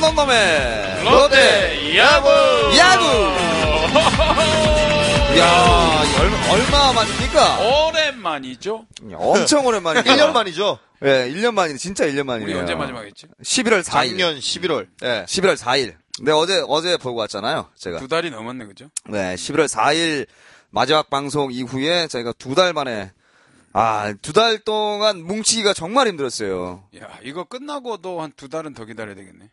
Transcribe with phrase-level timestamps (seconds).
[0.00, 2.28] 놈놈놈의 롯데 야구!
[2.76, 3.04] 야구!
[5.38, 7.58] 야 얼마, 얼마 만입니까?
[7.88, 8.86] 오랜만이죠?
[9.14, 10.04] 엄청 오랜만이에요.
[10.04, 10.78] 1년 만이죠.
[11.04, 11.78] 예, 1년 만이네.
[11.78, 12.50] 진짜 1년 만이에요.
[12.50, 13.26] 우리 언제 마지막이었지?
[13.42, 13.84] 11월 4일.
[13.84, 14.86] 작년 11월.
[15.02, 15.24] 예.
[15.28, 15.94] 11월 4일.
[16.22, 17.68] 네, 어제, 어제 보고 왔잖아요.
[17.76, 17.98] 제가.
[17.98, 18.86] 두 달이 넘었네, 그죠?
[19.08, 20.26] 네, 11월 4일
[20.70, 23.12] 마지막 방송 이후에 저희가 두 달 만에,
[23.74, 26.84] 아, 두 달 동안 뭉치기가 정말 힘들었어요.
[26.98, 29.50] 야, 이거 끝나고도 한 두 달은 더 기다려야 되겠네.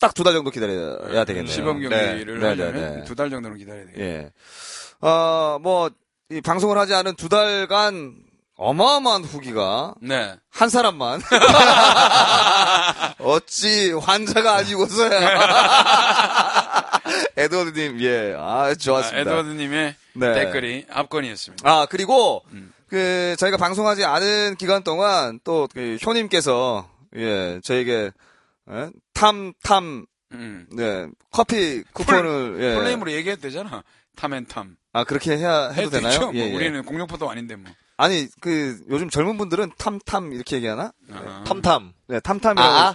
[0.00, 1.52] 딱 두 달 정도 기다려야 되겠네요.
[1.52, 3.04] 시범 경기를 네, 하려면 네, 네.
[3.04, 4.04] 두달 정도는 기다려야 되겠네.
[4.06, 4.30] 예.
[5.06, 5.90] 어, 뭐,
[6.30, 8.14] 이 방송을 하지 않은 두 달간
[8.56, 10.36] 어마어마한 후기가 네.
[10.50, 11.20] 한 사람만.
[13.18, 15.20] 어찌 환자가 아니고서야.
[17.36, 18.34] 에드워드님, 예.
[18.36, 19.20] 아, 아, 좋았습니다.
[19.20, 20.34] 에드워드님의 네.
[20.34, 21.68] 댓글이 압권이었습니다.
[21.68, 22.72] 아, 그리고, 음.
[22.88, 28.10] 그, 저희가 방송하지 않은 기간 동안 또, 그, 효님께서, 예, 저에게,
[28.70, 30.66] 예, 탐, 탐, 음.
[30.72, 32.74] 네, 커피 쿠폰을, 예.
[32.74, 33.82] 플레임으로 얘기했대잖아.
[34.16, 34.76] 탐앤탐.
[34.92, 36.12] 아, 그렇게 해야, 해도 되나요?
[36.12, 36.26] 되죠?
[36.26, 36.54] 뭐 예, 예.
[36.54, 37.70] 우리는 공룡포도 아닌데 뭐.
[37.96, 40.92] 아니, 그, 요즘 젊은 분들은 탐탐 이렇게 얘기하나?
[41.12, 41.44] 아.
[41.46, 41.92] 탐탐.
[42.08, 42.68] 네, 탐탐이라고.
[42.74, 42.94] 아,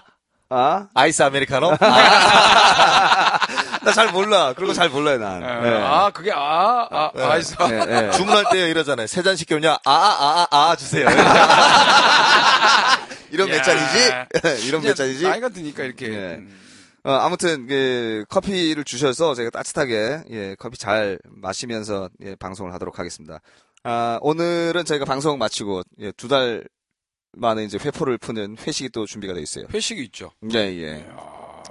[0.50, 0.88] 아?
[0.95, 1.78] 아이스 아메리카노?
[3.81, 4.54] 나 잘 몰라.
[4.54, 5.44] 그런 거 잘 몰라요, 난.
[5.44, 5.70] 아, 네.
[5.70, 7.23] 아, 그게 아, 아, 네.
[7.23, 7.67] 아, 있어.
[7.67, 8.11] 네, 네.
[8.11, 9.08] 주문할 때 이러잖아요.
[9.08, 9.73] 세잔 시켰냐?
[9.86, 11.08] 아, 아, 아, 아, 아, 주세요.
[13.45, 13.62] 이런 몇 야.
[13.64, 14.68] 잔이지?
[14.68, 15.23] 이런 몇 잔이지?
[15.23, 16.08] 나이가 드니까 이렇게.
[16.08, 16.36] 예.
[16.36, 16.56] 음.
[17.04, 23.40] 어, 아무튼, 그, 커피를 주셔서 제가 따뜻하게, 예, 커피 잘 마시면서, 예, 방송을 하도록 하겠습니다.
[23.84, 26.66] 아, 오늘은 저희가 방송 마치고, 예, 두 달
[27.38, 29.66] 만에 이제 회포를 푸는 회식이 또 준비가 돼 있어요.
[29.73, 30.32] 회식이 있죠.
[30.54, 31.06] 예, 예.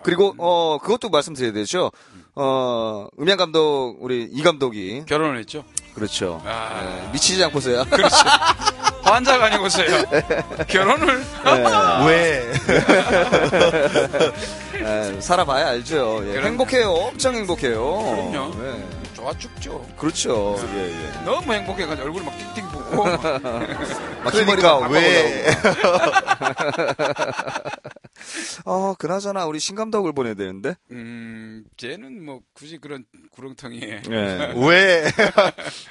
[0.03, 1.91] 그리고, 어, 그것도 말씀드려야 되죠.
[2.35, 5.03] 어, 음향 감독, 우리 이 감독이.
[5.07, 5.63] 결혼을 했죠.
[5.95, 6.41] 그렇죠.
[6.47, 7.05] 아.
[7.09, 7.85] 예, 미치지 않고서야.
[9.15, 9.87] 환자가 아니고서요.
[10.69, 11.25] 결혼을.
[11.47, 12.05] 예.
[12.07, 12.53] 왜?
[14.81, 16.21] 예, 살아봐야 알죠.
[16.25, 16.47] 예, 그럼요.
[16.47, 16.91] 행복해요.
[16.91, 17.83] 엄청 행복해요.
[18.31, 18.53] 그럼요.
[18.65, 19.85] 예, 좋아 죽죠.
[19.99, 20.57] 그렇죠.
[20.75, 21.25] 예, 예.
[21.25, 23.05] 너무 행복해가지고 얼굴이 막 띵띵 붓고.
[23.05, 23.21] 막.
[24.23, 25.45] 막 그러니까 왜?
[28.65, 30.77] 어, 그나저나 우리 신 감독을 보내야 되는데.
[30.93, 34.03] 음, 쟤는 뭐 굳이 그런 구렁텅이에.
[34.09, 34.55] 예.
[34.55, 35.11] 왜?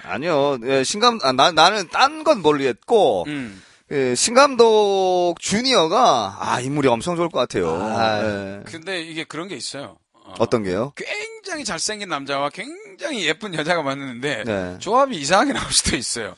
[0.06, 0.60] 아니요.
[0.64, 3.62] 예, 신감 아, 나 나는 딴건 모르겠고 음.
[3.92, 7.76] 예, 신 감독 주니어가 아, 인물이 엄청 좋을 것 같아요.
[7.76, 8.62] 아, 예.
[8.64, 9.98] 근데 이게 그런 게 있어요.
[10.28, 10.94] 어, 어떤 게요?
[10.96, 14.76] 굉장히 잘생긴 남자와 굉장히 예쁜 여자가 만났는데 네.
[14.80, 16.36] 조합이 이상하게 나올 수도 있어요.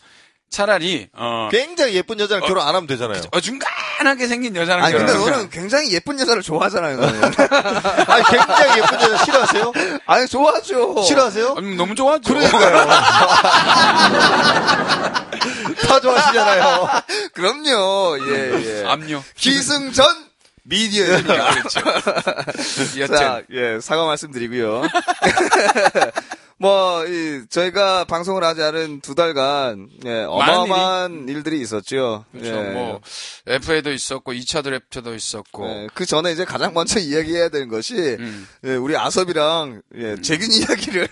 [0.49, 2.47] 차라리 어, 굉장히 예쁜 여자랑 어.
[2.47, 3.21] 결혼 안 하면 되잖아요.
[3.31, 6.97] 어중간하게 생긴 여자랑 아니 근데 결혼하면 너는 굉장히 예쁜 여자를 좋아하잖아요.
[8.07, 9.73] 아니, 굉장히 예쁜 여자 싫어하세요?
[10.07, 11.01] 아니 좋아하죠.
[11.03, 11.55] 싫어하세요?
[11.57, 12.33] 아니, 너무 좋아하죠.
[15.87, 16.89] 다 좋아하시잖아요.
[17.33, 18.17] 그럼요.
[18.27, 18.85] 예, 예.
[18.87, 19.21] 압류.
[19.35, 20.28] 기승전
[20.69, 21.05] 미디어.
[21.23, 21.79] 그렇죠.
[22.99, 24.83] 여튼 자, 예, 사과 말씀드리고요.
[26.61, 32.25] 뭐, 이, 저희가 방송을 하지 않은 두 달간, 예, 어마어마한 일들이 있었죠.
[32.33, 32.49] 그렇죠.
[32.49, 32.61] 예.
[32.71, 32.99] 뭐
[33.47, 35.65] FA도 있었고 2차 드래프트도 있었고.
[35.69, 38.45] 예, 그 전에 이제 가장 먼저 이야기해야 되는 것이, 음.
[38.65, 41.07] 예, 우리 아섭이랑, 예, 재균 이야기를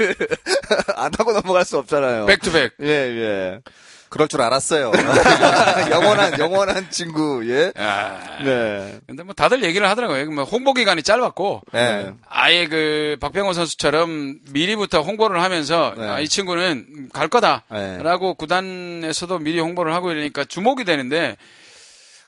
[0.96, 2.26] 안 하고 넘어갈 수 없잖아요.
[2.26, 2.74] back to back.
[2.82, 3.62] 예, 예.
[4.10, 4.92] 그럴 줄 알았어요.
[5.92, 7.72] 영원한, 영원한 친구, 예.
[7.76, 8.38] 아.
[8.44, 9.00] 네.
[9.06, 10.32] 근데 뭐 다들 얘기를 하더라고요.
[10.32, 12.14] 뭐 홍보 기간이 짧았고 네.
[12.30, 16.08] 아예 그 박병호 선수처럼 미리부터 홍보를 하면서 네.
[16.08, 17.30] 아, 이 친구는 갈 네.
[17.30, 21.36] 거다라고 구단에서도 미리 홍보를 하고 이러니까 주목이 되는데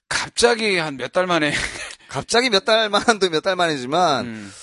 [0.09, 1.53] 갑자기 한 몇 달 만에
[2.09, 4.53] 갑자기 몇 달 만도 몇 달 만이지만, 음,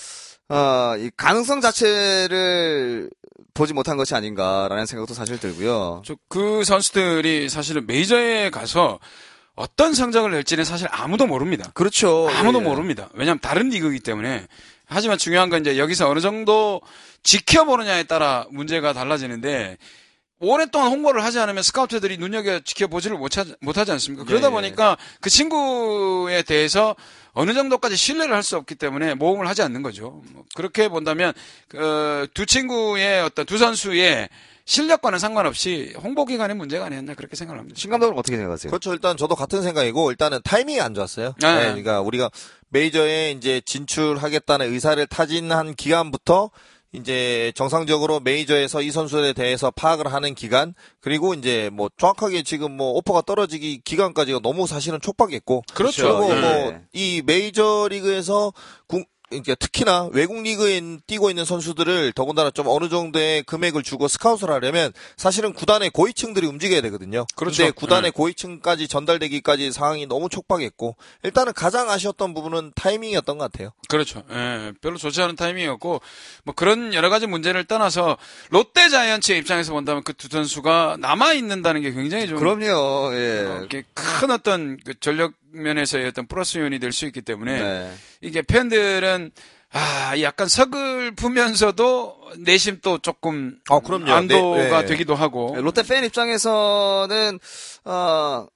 [0.49, 3.09] 어, 이 가능성 자체를
[3.57, 6.03] 보지 못한 것이 아닌가라는 생각도 사실 들고요.
[6.05, 9.01] 저그 선수들이 사실은 메이저에 가서
[9.57, 11.71] 어떤 성적을 낼지는 사실 아무도 모릅니다.
[11.75, 12.29] 그렇죠.
[12.37, 12.63] 아무도 예.
[12.63, 13.09] 모릅니다.
[13.15, 14.47] 왜냐하면 다른 리그이기 때문에.
[14.85, 16.81] 하지만 중요한 건 이제 여기서 어느 정도
[17.25, 19.79] 지켜보느냐에 따라 문제가 달라지는데
[20.39, 24.25] 오랫동안 홍보를 하지 않으면 스카우트들이 눈여겨 지켜보지를 못하, 못하지 않습니까?
[24.25, 24.53] 그러다 예, 예.
[24.53, 26.95] 보니까 그 친구에 대해서
[27.37, 30.23] 어느 정도까지 신뢰를 할 수 없기 때문에 모험을 하지 않는 거죠.
[30.33, 31.33] 뭐 그렇게 본다면
[31.69, 34.29] 그 두 친구의 어떤 두 선수의
[34.65, 37.79] 실력과는 상관없이 홍보 기간의 문제가 아니었나 그렇게 생각을 합니다.
[37.79, 38.71] 신 감독은 어떻게 생각하세요?
[38.71, 38.93] 그렇죠.
[38.93, 41.35] 일단 저도 같은 생각이고 일단은 타이밍이 안 좋았어요.
[41.41, 41.55] 네.
[41.55, 42.31] 네, 그러니까 우리가
[42.71, 46.51] 메이저에 이제 진출하겠다는 의사를 타진한 기간부터
[46.97, 52.91] 이제 정상적으로 메이저에서 이 선수에 대해서 파악을 하는 기간 그리고 이제 뭐 정확하게 지금 뭐
[52.93, 56.19] 오퍼가 떨어지기 기간까지가 너무 사실은 촉박했고 그렇죠.
[56.19, 56.81] 그리고 예.
[56.95, 58.53] 뭐이 메이저 리그에서
[58.87, 64.51] 구- 그러니까 특히나 외국 리그에 뛰고 있는 선수들을 더군다나 좀 어느 정도의 금액을 주고 스카웃을
[64.51, 67.27] 하려면 사실은 구단의 고위층들이 움직여야 되거든요.
[67.37, 67.63] 그렇죠.
[67.63, 68.11] 근데 구단의 네.
[68.11, 73.71] 고위층까지 전달되기까지 상황이 너무 촉박했고 일단은 가장 아쉬웠던 부분은 타이밍이었던 것 같아요.
[73.89, 74.23] 그렇죠.
[74.31, 76.01] 예, 별로 좋지 않은 타이밍이었고
[76.45, 78.17] 뭐 그런 여러 가지 문제를 떠나서
[78.51, 82.73] 롯데 자이언츠의 입장에서 본다면 그 두 선수가 남아 있는다는 게 굉장히 좀 그럼요.
[82.75, 83.67] 어, 예.
[83.95, 87.93] 큰 어떤 그 전력 면에서의 어떤 플러스 요인이 될 수 있기 때문에 네.
[88.21, 89.31] 이게 팬들은
[89.73, 94.11] 아 약간 서글프면서도 내심 또 조금 아, 그럼요.
[94.13, 94.85] 안도가 네, 네.
[94.87, 97.39] 되기도 하고 롯데 팬 입장에서는
[97.85, 98.47] 어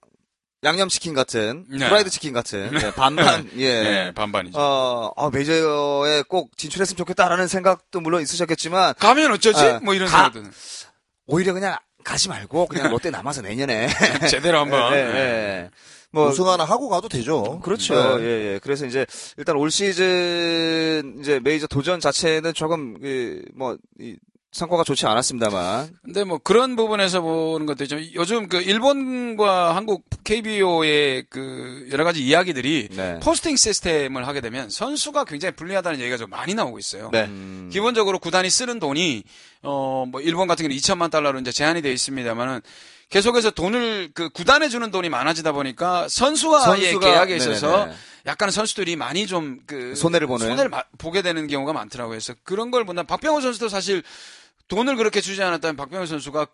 [0.62, 1.89] 양념 치킨 같은 네.
[1.89, 3.83] 프라이드 치킨 같은 예, 반반 예.
[3.83, 4.59] 네, 반반이죠.
[4.59, 9.63] 어, 어, 메이저에 꼭 진출했으면 좋겠다라는 생각도 물론 있으셨겠지만 가면 어쩌지?
[9.63, 9.79] 네.
[9.83, 10.51] 뭐 이런 가- 생각들
[11.27, 13.89] 오히려 그냥 가지 말고 그냥 롯데 남아서 내년에
[14.31, 15.71] 제대로 한번 예.
[16.12, 17.61] 뭐 우승 하나 하고 가도 되죠.
[17.61, 18.19] 그렇죠.
[18.19, 18.25] 네.
[18.25, 18.61] 예, 예.
[18.62, 24.17] 그래서 이제 일단 올 시즌 이제 메이저 도전 자체는 조금 그, 뭐 이,
[24.53, 31.27] 성과가 좋지 않았습니다만 근데 뭐 그런 부분에서 보는 것도 좀 요즘 그 일본과 한국 KBO의
[31.31, 33.21] 그 여러 가지 이야기들이 네.
[33.23, 37.11] 포스팅 시스템을 하게 되면 선수가 굉장히 불리하다는 얘기가 좀 많이 나오고 있어요.
[37.13, 37.27] 네.
[37.27, 39.23] 음, 기본적으로 구단이 쓰는 돈이
[39.63, 42.61] 어 뭐 일본 같은 경우는 2천만 달러로 이제 제한이 되어 있습니다만은
[43.11, 47.89] 계속해서 돈을 그 구단에 주는 돈이 많아지다 보니까 선수와의 선수가- 계약에 있어서.
[48.27, 50.47] 약간 선수들이 많이 좀 그 손해를 보는?
[50.47, 52.12] 손해를 마- 보게 되는 경우가 많더라고요.
[52.12, 53.03] 그래서 그런 걸 본다.
[53.03, 54.03] 박병호 선수도 사실
[54.70, 56.46] 돈을 그렇게 주지 않았다면 박병호 선수가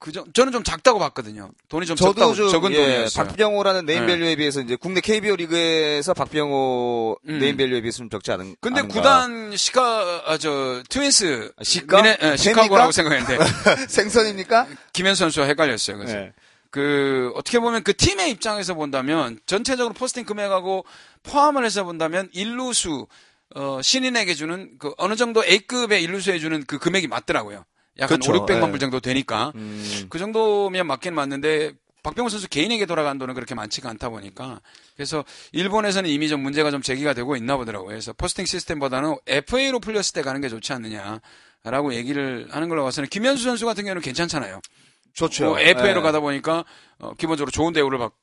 [0.00, 1.50] 그저 저는 좀 작다고 봤거든요.
[1.68, 3.26] 돈이 좀 저도 적다고 좀 적은 예, 돈이었어요.
[3.26, 3.94] 박병호라는 네.
[3.94, 7.38] name value에 비해서 이제 국내 KBO 리그에서 박병호 음.
[7.40, 8.94] 네임밸류에 비해서 좀 적지 않은 근데 않은가.
[8.94, 11.96] 구단 시카 아, 저 트윈스 아, 시카?
[12.02, 12.36] 미네- 예, 팬입니까?
[12.36, 13.38] 시카고라고 생각했는데
[13.88, 14.66] 생선입니까?
[14.92, 15.96] 김현수 선수와 헷갈렸어요.
[15.98, 16.32] 그래서 네.
[16.70, 20.84] 그 어떻게 보면 그 팀의 입장에서 본다면 전체적으로 포스팅 금액하고
[21.24, 23.06] 포함을 해서 본다면 일루수
[23.54, 27.64] 어, 신인에게 주는 그 어느 정도 A급의 일루수에 주는 그 금액이 맞더라고요.
[27.98, 28.42] 약한 그렇죠.
[28.42, 28.70] 5, 600만 예.
[28.70, 31.72] 불 정도 되니까 음, 그 정도면 맞긴 맞는데
[32.02, 34.60] 박병호 선수 개인에게 돌아간 돈은 그렇게 많지가 않다 보니까
[34.94, 37.88] 그래서 일본에서는 이미 좀 문제가 좀 제기가 되고 있나 보더라고요.
[37.88, 43.42] 그래서 포스팅 시스템보다는 FA로 풀렸을 때 가는 게 좋지 않느냐라고 얘기를 하는 걸로 봐서는 김현수
[43.42, 44.60] 선수 같은 경우는 괜찮잖아요.
[45.14, 45.46] 좋죠.
[45.46, 46.02] 뭐 FA로 예.
[46.02, 46.64] 가다 보니까
[47.00, 48.16] 어, 기본적으로 좋은 대우를 받고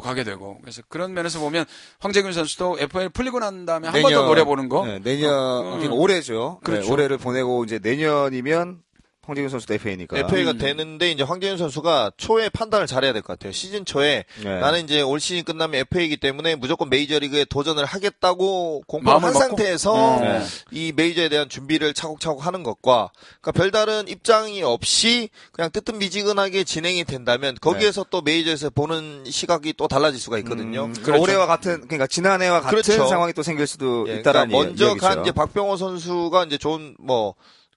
[0.00, 1.64] 가게 되고 그래서 그런 면에서 보면
[2.00, 5.94] 황재균 선수도 FA 풀리고 난 다음에 한 번 더 노려보는 거 네, 내년 어, 그러니까
[5.94, 6.60] 올해죠.
[6.64, 6.86] 그렇죠.
[6.86, 8.80] 네, 올해를 보내고 이제 내년이면
[9.26, 10.18] 황재균 선수도 FA니까.
[10.18, 10.58] FA가 음.
[10.58, 13.52] 되는데 이제 황재윤 선수가 초에 판단을 잘해야 될 것 같아요.
[13.52, 14.60] 시즌 초에 네.
[14.60, 19.38] 나는 이제 올 시즌 끝나면 FA이기 때문에 무조건 메이저리그에 도전을 하겠다고 공포를 마음을 한 먹고?
[19.56, 20.42] 상태에서 네.
[20.70, 27.56] 이 메이저에 대한 준비를 차곡차곡 하는 것과 그러니까 별다른 입장이 없이 그냥 뜨뜻미지근하게 진행이 된다면
[27.60, 30.84] 거기에서 또 메이저에서 보는 시각이 또 달라질 수가 있거든요.
[30.84, 31.20] 음, 그렇죠.
[31.22, 33.06] 올해와 같은 그러니까 지난해와 같은 그렇죠.
[33.06, 35.06] 상황이 또 생길 수도 예, 있다라는 그러니까 먼저 이야기죠.
[35.06, 37.34] 간 이제 박병호 선수가 이제 좋은 뭐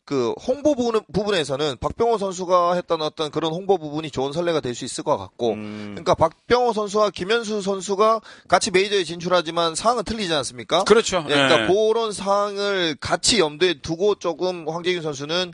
[0.10, 4.84] 그 홍보 부분, 부분에서는 박병호 선수가 했던 어떤 그런 홍보 부분이 좋은 선례가 될 수
[4.84, 10.84] 있을 것 같고 음, 그러니까 박병호 선수와 김현수 선수가 같이 메이저에 진출하지만 상황은 틀리지 않습니까?
[10.86, 11.24] 그렇죠.
[11.28, 11.68] 예, 그러니까 예.
[11.68, 15.54] 그런 상황을 같이 염두에 두고 조금 황재균 선수는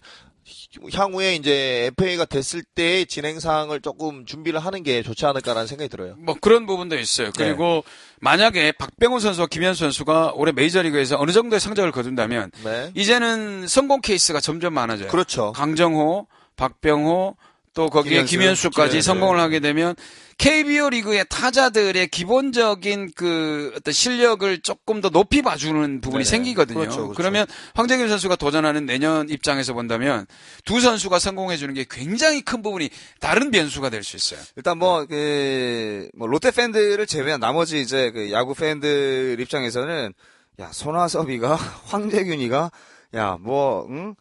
[0.94, 6.16] 향후에 이제 FA가 됐을 때의 진행 사항을 조금 준비를 하는 게 좋지 않을까라는 생각이 들어요.
[6.18, 7.31] 뭐 그런 부분도 있어요.
[7.36, 7.92] 그리고 네.
[8.22, 12.92] 만약에 박병호 선수와 김현수 선수가 올해 메이저리그에서 어느 정도의 성적을 거둔다면 네.
[12.95, 15.10] 이제는 성공 케이스가 점점 많아져요.
[15.10, 15.51] 그렇죠.
[15.54, 17.36] 강정호, 박병호,
[17.75, 19.05] 또 거기에 김현수, 김현수까지 김현수.
[19.05, 19.96] 성공을 하게 되면
[20.38, 26.29] KBO 리그의 타자들의 기본적인 그 어떤 실력을 조금 더 높이 봐주는 부분이 네네.
[26.29, 26.79] 생기거든요.
[26.79, 27.13] 그렇죠, 그렇죠.
[27.13, 30.25] 그러면 황재균 선수가 도전하는 내년 입장에서 본다면
[30.65, 32.89] 두 선수가 성공해주는 게 굉장히 큰 부분이
[33.20, 34.39] 다른 변수가 될 수 있어요.
[34.55, 40.13] 일단 뭐, 그, 뭐, 롯데 팬들을 제외한 나머지 이제 그 야구 팬들 입장에서는,
[40.60, 41.55] 야, 손아섭이가,
[41.88, 42.72] 황재균이가,
[43.15, 44.15] 야, 뭐, 응?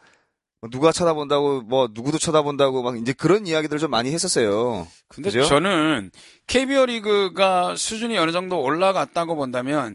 [0.64, 4.88] 뭐 누가 쳐다본다고, 뭐, 누구도 쳐다본다고, 막, 이제 그런 이야기들을 좀 많이 했었어요.
[5.09, 5.44] 근데 그죠?
[5.44, 6.11] 저는
[6.47, 9.94] KBO 리그가 수준이 어느 정도 올라갔다고 본다면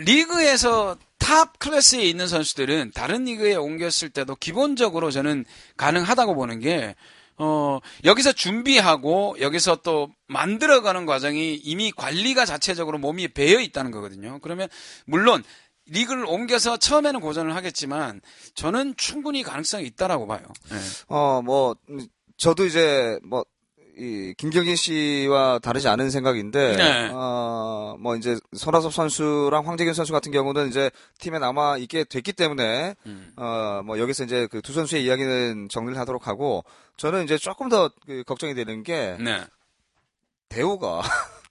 [0.00, 5.44] 리그에서 top class에 있는 선수들은 다른 리그에 옮겼을 때도 기본적으로 저는
[5.76, 6.96] 가능하다고 보는 게
[7.38, 14.38] 어, 여기서 준비하고 여기서 또 만들어가는 과정이 이미 관리가 자체적으로 몸이 배어 있다는 거거든요.
[14.42, 14.68] 그러면
[15.06, 15.42] 물론
[15.86, 18.20] 리그를 옮겨서 처음에는 고전을 하겠지만
[18.54, 20.42] 저는 충분히 가능성이 있다라고 봐요.
[20.70, 20.76] 네.
[21.08, 23.44] 어, 뭐, 음, 저도 이제, 뭐,
[23.98, 27.10] 이, 김경진 씨와 다르지 않은 생각인데, 네.
[27.12, 32.94] 어, 뭐, 이제, 손아섭 선수랑 황재균 선수 같은 경우는 이제, 팀에 남아 있게 됐기 때문에,
[33.04, 33.32] 음.
[33.36, 36.64] 어, 뭐, 여기서 이제 그 두 선수의 이야기는 정리를 하도록 하고,
[36.96, 39.42] 저는 이제 조금 더 그 걱정이 되는 게, 네.
[40.48, 41.02] 대우가,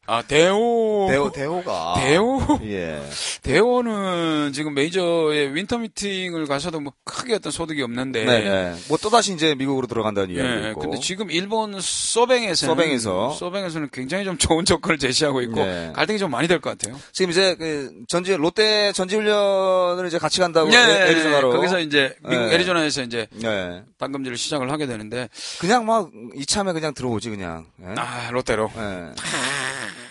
[0.08, 1.08] 아, 대호.
[1.10, 1.94] 대호, 대호가.
[1.98, 2.42] 대호.
[2.64, 3.02] 예.
[3.44, 8.26] 대호는 지금 메이저의 winter meeting을 가서도 뭐 크게 어떤 소득이 없는데.
[8.26, 8.76] 네, 네.
[8.90, 10.80] 뭐 또 다시 이제 미국으로 들어간다는 이야기도 예, 있고.
[10.82, 13.32] 근데 지금 일본 소뱅에서는 소뱅에서.
[13.32, 15.92] 소뱅에서는 굉장히 좀 좋은 조건을 제시하고 있고 네.
[15.96, 17.00] 갈등이 좀 많이 될 것 같아요.
[17.14, 21.50] 지금 이제 그 전지 롯데 전지 훈련을 이제 같이 간다고 애- 애리조나로.
[21.52, 22.56] 네, 거기서 이제 미국 네.
[22.56, 23.84] 애리조나에서 이제 네.
[23.98, 25.30] 당금질을 시작을 하게 되는데
[25.60, 27.66] 그냥 막 이참에 그냥 들어오지 그냥.
[27.82, 27.94] 예?
[27.98, 28.70] 아 롯데로.
[28.76, 28.82] 예.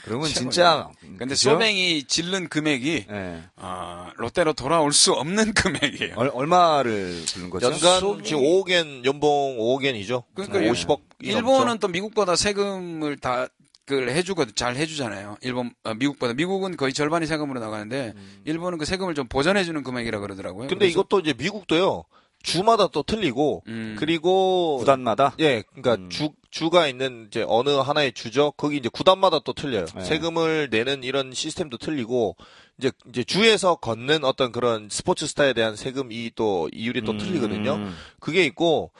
[0.04, 0.28] 그러면.
[0.28, 0.88] 진짜.
[1.00, 1.50] 근데 그죠?
[1.52, 3.42] 소뱅이 질른 금액이 예.
[3.56, 6.14] 아, 롯데로 돌아올 수 없는 금액이에요.
[6.16, 7.66] 얼, 얼마를 부른 거죠?
[7.66, 10.24] 연간 소비- 지금 5억엔 연봉 5억엔이죠.
[10.34, 11.00] 그러니까 50억.
[11.20, 13.48] 일본은 또 미국보다 세금을 다
[13.86, 15.36] 그걸 해주거든, 잘 해주잖아요.
[15.42, 16.32] 일본, 아, 미국보다.
[16.34, 18.14] 미국은 거의 절반이 세금으로 나가는데,
[18.44, 20.68] 일본은 그 세금을 좀 보전해주는 금액이라 그러더라고요.
[20.68, 22.04] 근데 그래서- 이것도 이제 미국도요.
[22.42, 23.96] 주마다 또 틀리고 음.
[23.98, 25.34] 그리고 구단마다.
[25.40, 26.08] 예, 그러니까 음.
[26.10, 28.52] 주 주가 있는 이제 어느 하나의 주죠.
[28.56, 29.86] 거기 이제 구단마다 또 틀려요.
[29.94, 30.04] 네.
[30.04, 32.36] 세금을 내는 이런 시스템도 틀리고
[32.78, 37.74] 이제 이제 주에서 걷는 어떤 그런 스포츠 스타에 대한 세금 이 또 이율이 또 틀리거든요.
[37.74, 37.94] 음.
[38.18, 38.90] 그게 있고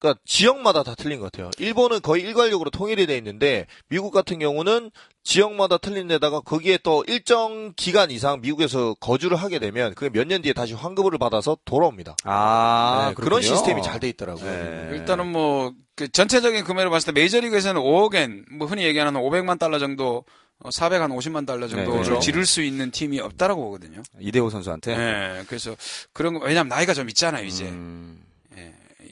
[0.00, 1.50] 그러니까 지역마다 다 틀린 것 같아요.
[1.58, 4.90] 일본은 거의 일괄적으로 통일이 돼 있는데 미국 같은 경우는
[5.22, 10.40] 지역마다 틀린 데다가 거기에 또 일정 기간 이상 미국에서 거주를 하게 되면 그게 몇 년
[10.42, 12.16] 뒤에 다시 환급을 받아서 돌아옵니다.
[12.24, 13.42] 아, 네, 그런.
[13.42, 14.44] 시스템이 잘 돼 있더라고요.
[14.50, 14.88] 네.
[14.96, 20.24] 일단은 뭐, 그 전체적인 금액을 봤을 때 메이저리그에서는 5억엔, 뭐 흔히 얘기하는 500만 달러 정도,
[20.64, 22.20] 450만 달러 정도를 네, 그렇죠.
[22.20, 24.02] 지를 수 있는 팀이 없다라고 보거든요.
[24.18, 24.96] 이대호 선수한테.
[24.96, 25.74] 네, 그래서
[26.14, 27.64] 그런 거, 왜냐면 나이가 좀 있잖아요, 이제.
[27.66, 28.22] 음.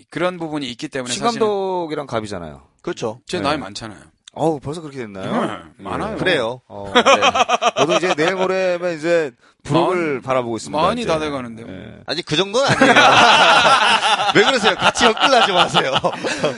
[0.08, 2.62] 예, 그런 부분이 있기 때문에 신 사실은 감독이랑 갑이잖아요.
[2.82, 3.20] 그렇죠.
[3.26, 3.44] 제 네.
[3.44, 4.00] 나이 많잖아요.
[4.34, 5.46] 어우, 벌써 그렇게 됐나요?
[5.78, 6.16] 네, 많아요.
[6.16, 6.60] 그래요.
[6.68, 7.02] 어, 네.
[7.76, 9.32] 저도 이제 내일 모레면 이제
[9.64, 10.80] 부록을 바라보고 있습니다.
[10.80, 11.04] 많이.
[11.06, 11.64] 다 돼가는데.
[11.64, 11.98] 네.
[12.06, 12.94] 아직 그 정도는 아니에요.
[14.36, 14.74] 왜 그러세요?
[14.76, 15.92] 같이 엮으려지 마세요.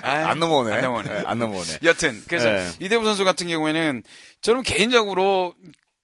[0.02, 0.75] 아이, 안 넘어오네.
[0.75, 1.09] 안 넘어오네.
[1.09, 1.78] 네, 안 넘어오네.
[1.85, 2.69] 여튼 그래서 네.
[2.80, 4.02] 이대호 선수 같은 경우에는
[4.42, 5.54] 저는 개인적으로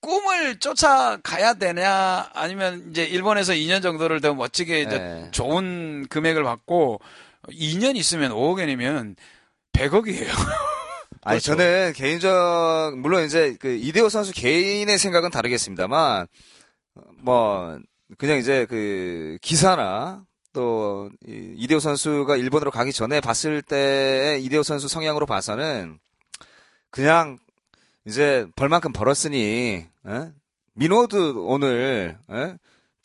[0.01, 5.29] 꿈을 쫓아가야 되냐 아니면 이제 일본에서 2년 정도를 더 멋지게 이제 네.
[5.33, 7.01] 좋은 금액을 받고
[7.51, 9.17] 2년 있으면 5억 엔이면
[9.73, 10.29] 100억이에요.
[11.23, 11.41] 아니.
[11.41, 16.27] 저는 개인적, 물론 이제 그 이대호 선수 개인의 생각은 다르겠습니다만,
[17.19, 17.79] 뭐,
[18.19, 24.89] 그냥 이제 그 기사나 또 이- 이대호 선수가 일본으로 가기 전에 봤을 때의 이대호 선수
[24.89, 25.99] 성향으로 봐서는
[26.91, 27.39] 그냥
[28.07, 30.29] 이제 벌만큼 벌었으니, 에?
[30.75, 32.55] 민호도 오늘, 에?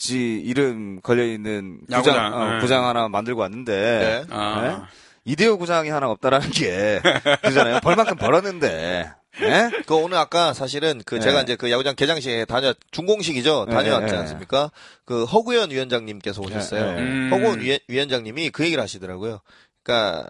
[0.01, 2.59] 지 이름 걸려 있는 구장, 야구장, 어, 네.
[2.59, 4.35] 구장 하나 만들고 왔는데, 네.
[4.35, 4.87] 아,
[5.25, 6.99] 이대호 구장이 하나 없다라는 게
[7.43, 7.79] 그잖아요.
[7.81, 9.11] 벌만큼 벌었는데.
[9.43, 9.69] 예?
[9.85, 11.21] 그 오늘 아까 사실은 그 네.
[11.21, 14.19] 제가 이제 그 야구장 개장식에 다녀 중공식이죠 네, 다녀왔지 네.
[14.19, 14.71] 않습니까?
[15.05, 16.83] 그 허구현 위원장님께서 오셨어요.
[16.85, 17.01] 네, 네.
[17.01, 17.29] 음.
[17.31, 19.39] 허구현 위원- 위원장님이 그 얘기를 하시더라고요.
[19.83, 20.27] 그러니까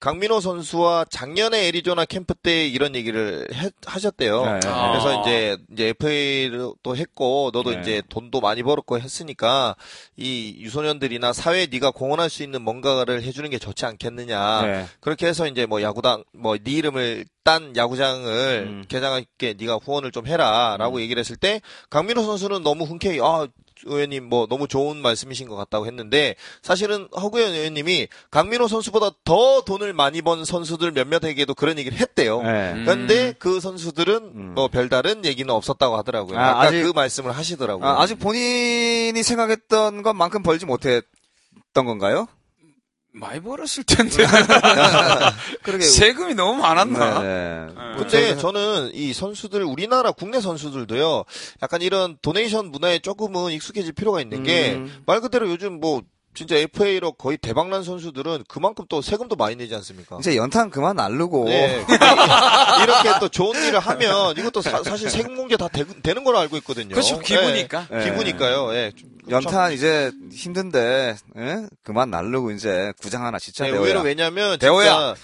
[0.00, 4.44] 강민호 선수와 작년에 애리조나 캠프 때 이런 얘기를 해- 하셨대요.
[4.44, 4.68] 네, 네.
[4.68, 4.90] 아.
[4.92, 7.80] 그래서 이제 이제 FA를 또 했고 너도 네.
[7.80, 9.74] 이제 돈도 많이 벌었고 했으니까
[10.16, 14.62] 이 유소년들이나 사회에 네가 공헌할 수 있는 뭔가를 해주는 게 좋지 않겠느냐.
[14.62, 14.86] 네.
[15.00, 18.84] 그렇게 해서 이제 뭐 야구당 뭐네 이름을 딴 야구장을 음.
[18.88, 23.48] 개장할게 네가 후원을 좀 해라라고 얘기를 했을 때 강민호 선수는 너무 흔쾌히 아
[23.84, 29.92] 의원님 뭐 너무 좋은 말씀이신 것 같다고 했는데 사실은 허구현 의원님이 강민호 선수보다 더 돈을
[29.92, 32.42] 많이 번 선수들 몇몇에게도 그런 얘기를 했대요.
[32.42, 32.72] 네.
[32.72, 32.84] 음.
[32.84, 34.52] 그런데 그 선수들은 음.
[34.54, 36.38] 뭐 별다른 얘기는 없었다고 하더라고요.
[36.38, 37.86] 아, 아, 까 아직- 그 말씀을 하시더라고요.
[37.86, 41.04] 아, 아직 본인이 생각했던 것만큼 벌지 못했던
[41.74, 42.26] 건가요?
[43.18, 44.24] 많이 벌었을 텐데
[45.62, 45.84] 그러게.
[45.84, 47.22] 세금이 너무 많았나?
[47.22, 47.66] 네.
[47.96, 51.24] 근데 저는 이 선수들 우리나라 국내 선수들도요.
[51.62, 55.02] 약간 이런 도네이션 문화에 조금은 익숙해질 필요가 있는 게 음.
[55.06, 56.02] 말 그대로 요즘 뭐
[56.34, 60.18] 진짜 FA로 거의 대박난 선수들은 그만큼 또 세금도 많이 내지 않습니까?
[60.20, 61.46] 이제 연탄 그만 날르고.
[61.46, 61.84] 네.
[62.82, 65.84] 이렇게 또 좋은 일을 하면 이것도 사, 실 세금 공제 다 되,
[66.14, 66.90] 는 걸로 알고 있거든요.
[66.90, 67.88] 그렇죠 기부니까.
[67.90, 68.04] 네.
[68.04, 68.72] 기부니까요.
[68.74, 68.92] 예.
[68.96, 71.66] 좀- 연탄 이제 힘든데, 예?
[71.82, 73.70] 그만 날르고 이제 구장 하나 진짜 네.
[73.70, 75.14] 의외로 왜냐면 대호야.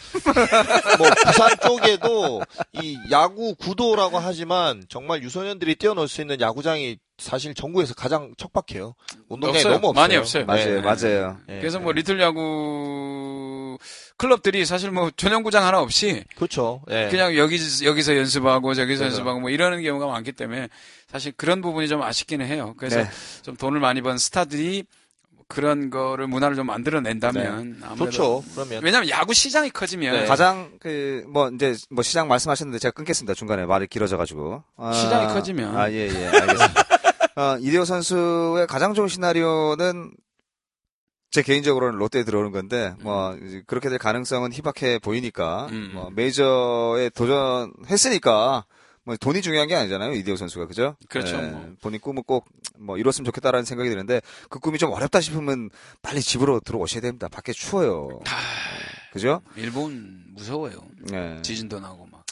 [0.99, 2.43] 뭐 부산 쪽에도
[2.73, 8.95] 이 야구 구도라고 하지만 정말 유소년들이 뛰어놀 수 있는 야구장이 사실 전국에서 가장 척박해요.
[9.29, 9.73] 운동장이 없어요.
[9.75, 10.03] 너무 없어요.
[10.03, 10.47] 많이 없어요.
[10.47, 10.81] 맞아요, 네.
[10.81, 11.37] 맞아요.
[11.47, 11.61] 네.
[11.61, 13.79] 그래서 뭐 리틀 야구
[14.17, 16.83] 클럽들이 사실 뭐 전용구장 하나 없이 그렇죠.
[16.91, 17.09] 예.
[17.11, 19.17] 그냥 여기 여기서 연습하고 저기서 그래서.
[19.17, 20.69] 연습하고 뭐 이러는 경우가 많기 때문에
[21.09, 22.75] 사실 그런 부분이 좀 아쉽기는 해요.
[22.79, 23.09] 그래서 네.
[23.43, 24.85] 좀 돈을 많이 번 스타들이
[25.47, 28.45] 그런 거를 문화를 좀 만들어낸다면 아무래도 좋죠.
[28.55, 30.27] 그러면 왜냐하면 야구 시장이 커지면 네.
[30.27, 35.77] 가장 그 뭐 이제 뭐 시장 말씀하셨는데 제가 끊겠습니다 중간에 말이 길어져가지고 아, 시장이 커지면.
[35.77, 36.85] 아예예 알겠습니다.
[37.37, 40.13] 어, 이대호 선수의 가장 좋은 시나리오는
[41.31, 45.91] 제 개인적으로는 롯데에 들어오는 건데 뭐 이제 그렇게 될 가능성은 희박해 보이니까 음.
[45.95, 48.65] 뭐 메이저에 도전했으니까
[49.03, 50.97] 뭐 돈이 중요한 게 아니잖아요 이대호 선수가 그죠?
[51.09, 51.73] 그렇죠, 예, 뭐.
[51.83, 52.47] 본인 꿈을 꼭
[52.79, 55.71] 뭐 이뤘으면 좋겠다라는 생각이 드는데 그 꿈이 좀 어렵다 싶으면
[56.03, 57.29] 빨리 집으로 들어오셔야 됩니다.
[57.29, 58.21] 밖에 추워요.
[59.13, 59.43] 그죠?
[59.57, 60.75] 일본 무서워요.
[61.13, 61.39] 예.
[61.43, 62.25] 지진도 나고 막.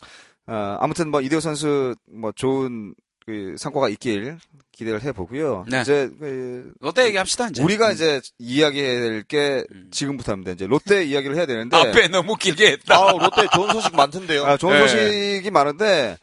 [0.49, 2.95] 어, 아무튼 뭐 이대호 선수 뭐 좋은
[3.27, 4.39] 그 성과가 있길
[4.73, 5.67] 기대를 해보고요.
[5.69, 5.83] 네.
[5.83, 7.63] 이제 그 롯데 얘기합시다 이제.
[7.63, 7.93] 우리가 음.
[7.93, 9.89] 이제 이야기해야 될게 음.
[9.91, 10.53] 지금부터입니다.
[10.53, 12.97] 이제 롯데 이야기를 해야 되는데 앞에 너무 길게 했다.
[12.97, 14.45] 아, 롯데 좋은 소식 많던데요.
[14.45, 14.89] 아, 좋은 네.
[14.89, 16.17] 소식이 많은데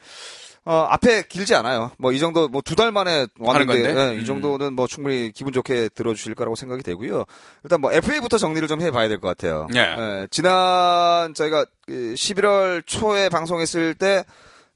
[0.66, 1.92] 어, 앞에 길지 않아요.
[1.98, 3.74] 뭐 이 정도 뭐 두 달 만에 왔는데?
[4.12, 4.26] 예, 이 음.
[4.26, 7.24] 정도는 뭐 충분히 기분 좋게 들어주실 거라고 생각이 되고요.
[7.64, 9.68] 일단 뭐 FA부터 정리를 좀 해봐야 될 것 같아요.
[9.72, 9.80] 네.
[9.80, 14.26] 예, 지난 저희가 그 11월 초에 방송했을 때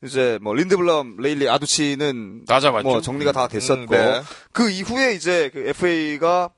[0.04, 2.88] 이제 뭐 린드블럼, 레일리, 아두치는 다 잡았죠.
[2.88, 4.22] 뭐 정리가 다 됐었고 음, 네.
[4.52, 6.50] 그 이후에 이제 그 FA가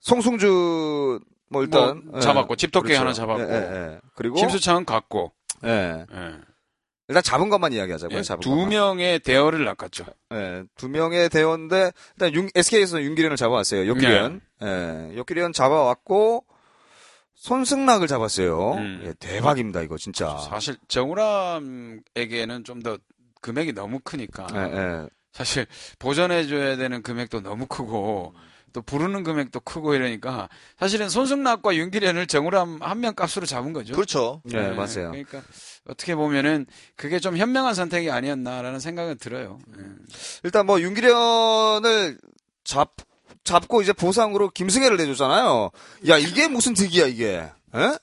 [0.00, 3.42] 송승주 뭐 일단 뭐 잡았고, 집토끼 하나 잡았고.
[3.42, 4.00] 예, 예, 예.
[4.14, 5.32] 그리고 김수창은 갔고.
[5.64, 6.06] 예.
[6.10, 6.32] 예.
[7.08, 8.18] 일단 잡은 것만 이야기하자고요.
[8.18, 8.68] 예, 잡은 두 것만.
[8.70, 10.06] 명의 대어를 낚았죠.
[10.32, 13.86] 예, 두 명의 대원인데 일단 윤, SK에서 윤기련을 잡아왔어요.
[13.86, 14.40] 요기련.
[14.62, 16.44] 예, 요기련 잡아왔고
[17.42, 18.74] 손승락을 잡았어요.
[18.74, 19.02] 음.
[19.04, 20.38] 예, 대박입니다 이거 진짜.
[20.48, 22.98] 사실 정우람에게는 좀 더
[23.40, 25.08] 금액이 너무 크니까 예, 예.
[25.32, 25.66] 사실
[25.98, 28.34] 보전해줘야 되는 금액도 너무 크고
[28.72, 33.94] 또 부르는 금액도 크고 이러니까 사실은 손승락과 윤기련을 정우람 한 명 값으로 잡은 거죠.
[33.94, 34.40] 그렇죠.
[34.52, 35.10] 예, 맞아요.
[35.10, 35.42] 그러니까
[35.88, 39.58] 어떻게 보면은 그게 좀 현명한 선택이 아니었나라는 생각은 들어요.
[39.76, 39.82] 예.
[40.44, 42.18] 일단 뭐 윤기련을
[42.62, 42.94] 잡
[43.44, 45.70] 잡고 이제 보상으로 김승혜를 내줬잖아요.
[46.08, 47.48] 야 이게 무슨 득이야 이게?
[47.74, 47.98] 예?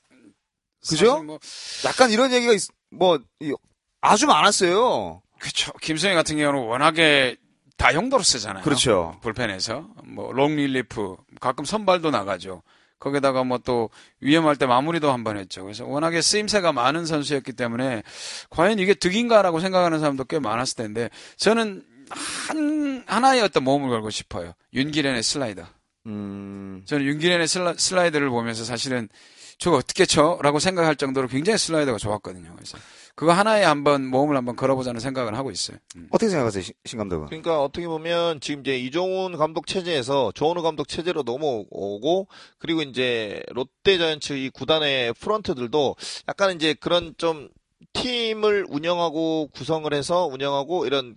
[0.88, 1.24] 그죠?
[1.24, 1.40] 뭐
[1.86, 3.54] 약간 이런 얘기가 있, 뭐 이,
[4.02, 5.22] 아주 많았어요.
[5.40, 5.72] 그렇죠.
[5.82, 7.38] 김승희 같은 경우는 워낙에
[7.78, 8.64] 다용도로 쓰잖아요.
[8.64, 9.18] 그렇죠.
[9.22, 12.62] 불펜에서 뭐 롱릴리프 가끔 선발도 나가죠.
[13.00, 15.64] 거기다가 뭐 또 위험할 때 마무리도 한 번 했죠.
[15.64, 18.04] 그래서 워낙에 쓰임새가 많은 선수였기 때문에
[18.50, 24.54] 과연 이게 득인가라고 생각하는 사람도 꽤 많았을 텐데 저는 한 하나의 어떤 모험을 걸고 싶어요.
[24.74, 25.66] 윤기련의 슬라이더.
[26.08, 29.10] 음, 저는 윤기련의 슬라, 슬라이더를 보면서 사실은
[29.58, 32.54] 저거 어떻게 쳐?라고 생각할 정도로 굉장히 슬라이더가 좋았거든요.
[32.56, 32.78] 그래서
[33.16, 35.78] 그거 하나에 한번 모험을 한번 걸어보자는 생각을 하고 있어요.
[35.98, 36.08] 음.
[36.12, 37.26] 어떻게 생각하세요, 신, 신 감독은?
[37.26, 43.98] 그러니까 어떻게 보면 지금 이제 이종훈 감독 체제에서 조원우 감독 체제로 넘어오고 그리고 이제 롯데
[43.98, 45.98] 자이언츠 이 구단의 프런트들도
[46.30, 47.50] 약간 이제 그런 좀
[47.92, 51.16] 팀을 운영하고 구성을 해서 운영하고 이런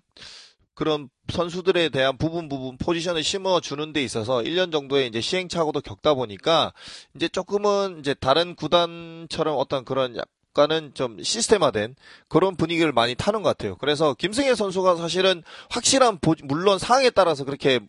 [0.74, 6.14] 그런 선수들에 대한 부분 부분 포지션을 심어 주는 데 있어서 1년 정도의 이제 시행착오도 겪다
[6.14, 6.72] 보니까
[7.14, 11.94] 이제 조금은 이제 다른 구단처럼 어떤 그런 약간은 좀 시스템화된
[12.28, 13.76] 그런 분위기를 많이 타는 것 같아요.
[13.76, 17.80] 그래서 김승혜 선수가 사실은 확실한 보- 물론 상황에 따라서 그렇게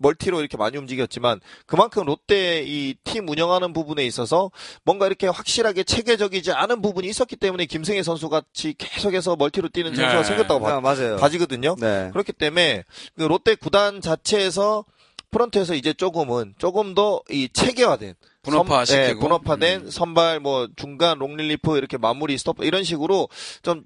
[0.00, 4.50] 멀티로 이렇게 많이 움직였지만 그만큼 롯데 이 팀 운영하는 부분에 있어서
[4.84, 10.22] 뭔가 이렇게 확실하게 체계적이지 않은 부분이 있었기 때문에 김승회 선수 같이 계속해서 멀티로 뛰는 선수가
[10.22, 10.24] 네.
[10.24, 11.16] 생겼다고 봐, 아, 맞아요.
[11.16, 11.76] 봐지거든요.
[11.78, 12.10] 네.
[12.12, 12.84] 그렇기 때문에
[13.16, 14.84] 그 롯데 구단 자체에서
[15.30, 19.20] 프런트에서 이제 조금은 조금 더 이 체계화된 분업화 시키고.
[19.20, 19.90] 분업화된 음.
[19.90, 23.28] 선발 뭐 중간 long relief 이렇게 마무리 스톱 이런 식으로
[23.62, 23.84] 좀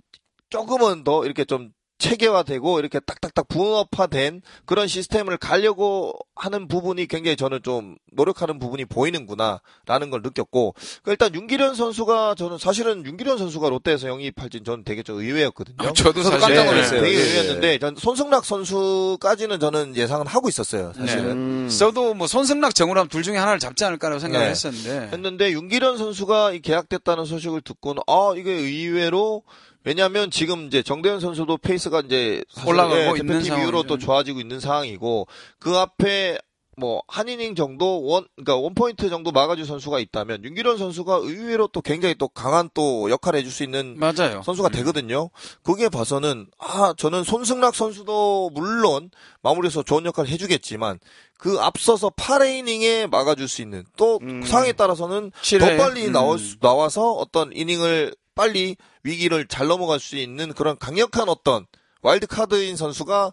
[0.51, 1.73] 조금은 더 이렇게 좀
[2.05, 10.11] 체계화되고 이렇게 딱딱딱 분업화된 그런 시스템을 가려고 하는 부분이 굉장히 저는 좀 노력하는 부분이 보이는구나라는
[10.11, 15.19] 걸 느꼈고 그 일단 윤기련 선수가 저는 사실은 윤기련 선수가 롯데에서 영입할진 저는 되게 좀
[15.19, 15.77] 의외였거든요.
[15.79, 17.01] 아, 저도 사실 깜짝 네, 놀랐어요.
[17.01, 20.93] 되게 예, 의외였는데 전 손승락 선수까지는 저는 예상은 하고 있었어요.
[20.93, 21.31] 사실은.
[21.31, 21.69] 음.
[21.69, 24.51] 저도 뭐 손승락 정우람 둘 중에 하나를 잡지 않을까라고 생각을 네.
[24.51, 29.43] 했었는데 했는데 윤기련 선수가 이 계약됐다는 소식을 듣고는 아 이게 의외로
[29.85, 33.87] 왜냐하면 지금 이제 정대현 선수도 페이스가 이제 올라가고 예, 있는 대표팀 이후로 상황이죠.
[33.89, 35.27] 또 좋아지고 있는 상황이고
[35.59, 36.39] 그 앞에
[36.77, 41.69] 뭐 한 이닝 정도 one 그러니까 one point 정도 막아줄 선수가 있다면 윤길현 선수가 의외로
[41.69, 44.43] 또 굉장히 또 강한 또 역할을 해줄 수 있는 맞아요.
[44.45, 45.31] 선수가 되거든요.
[45.63, 49.11] 거기에 봐서는 아 저는 손승락 선수도 물론
[49.43, 50.99] 마무리해서 좋은 역할을 해주겠지만
[51.39, 54.43] 그 앞서서 8이닝에 막아줄 수 있는 또 음.
[54.43, 55.77] 상황에 따라서는 더 칠회.
[55.77, 56.13] 빨리 음.
[56.13, 61.67] 나올 수- 나와서 어떤 이닝을 빨리 위기를 잘 넘어갈 수 있는 그런 강력한 어떤
[62.03, 63.33] 와일드 카드인 선수가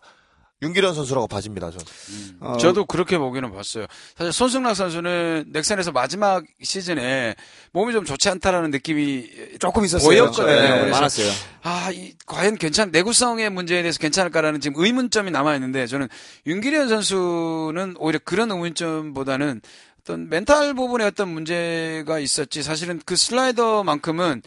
[0.64, 1.72] 윤길현 선수라고 봐집니다.
[1.72, 1.86] 저는.
[2.40, 3.88] 어, 저도 그렇게 보기는 봤어요.
[4.16, 7.36] 사실 손승락 선수는 넥센에서 마지막 시즌에
[7.72, 10.08] 몸이 좀 좋지 않다라는 느낌이 조금 있었어요.
[10.08, 10.46] 보였거든요.
[10.46, 11.32] 네, 많았어요.
[11.64, 16.08] 아, 이, 과연 괜찮, 내구성의 문제에 대해서 괜찮을까라는 지금 의문점이 남아 있는데 저는
[16.46, 19.62] 윤길현 선수는 오히려 그런 의문점보다는
[20.02, 24.44] 어떤 멘탈 부분에 어떤 문제가 있었지 사실은 그 슬라이더만큼은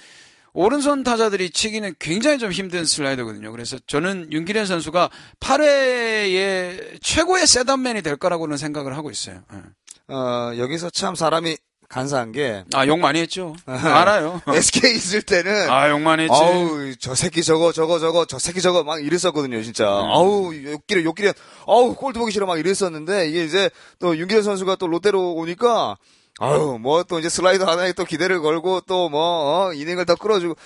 [0.55, 3.51] 오른손 타자들이 치기는 굉장히 좀 힘든 슬라이더거든요.
[3.51, 9.43] 그래서 저는 윤기련 선수가 8회의 최고의 세단맨이 될 거라고는 생각을 하고 있어요.
[9.53, 10.15] 예.
[10.15, 11.57] 어, 여기서 참 사람이
[11.89, 13.55] 간사한 게 아, 욕 많이 했죠.
[13.67, 14.41] 알아요.
[14.49, 16.35] SK 있을 때는 아, 욕 많이 했지.
[16.35, 20.11] 아우 저 새끼 저거 저거 저거 저 새끼 저거 막 이랬었거든요 진짜 음.
[20.11, 21.35] 아우 욕기를 욕기를
[21.67, 25.97] 아우 골드 보기 싫어 막 이랬었는데 이게 이제 또 윤기현 선수가 또 롯데로 오니까
[26.41, 30.57] 아유 뭐 또 이제 슬라이더 하나에 또 기대를 걸고 또뭐 이닝을 더 끌어주고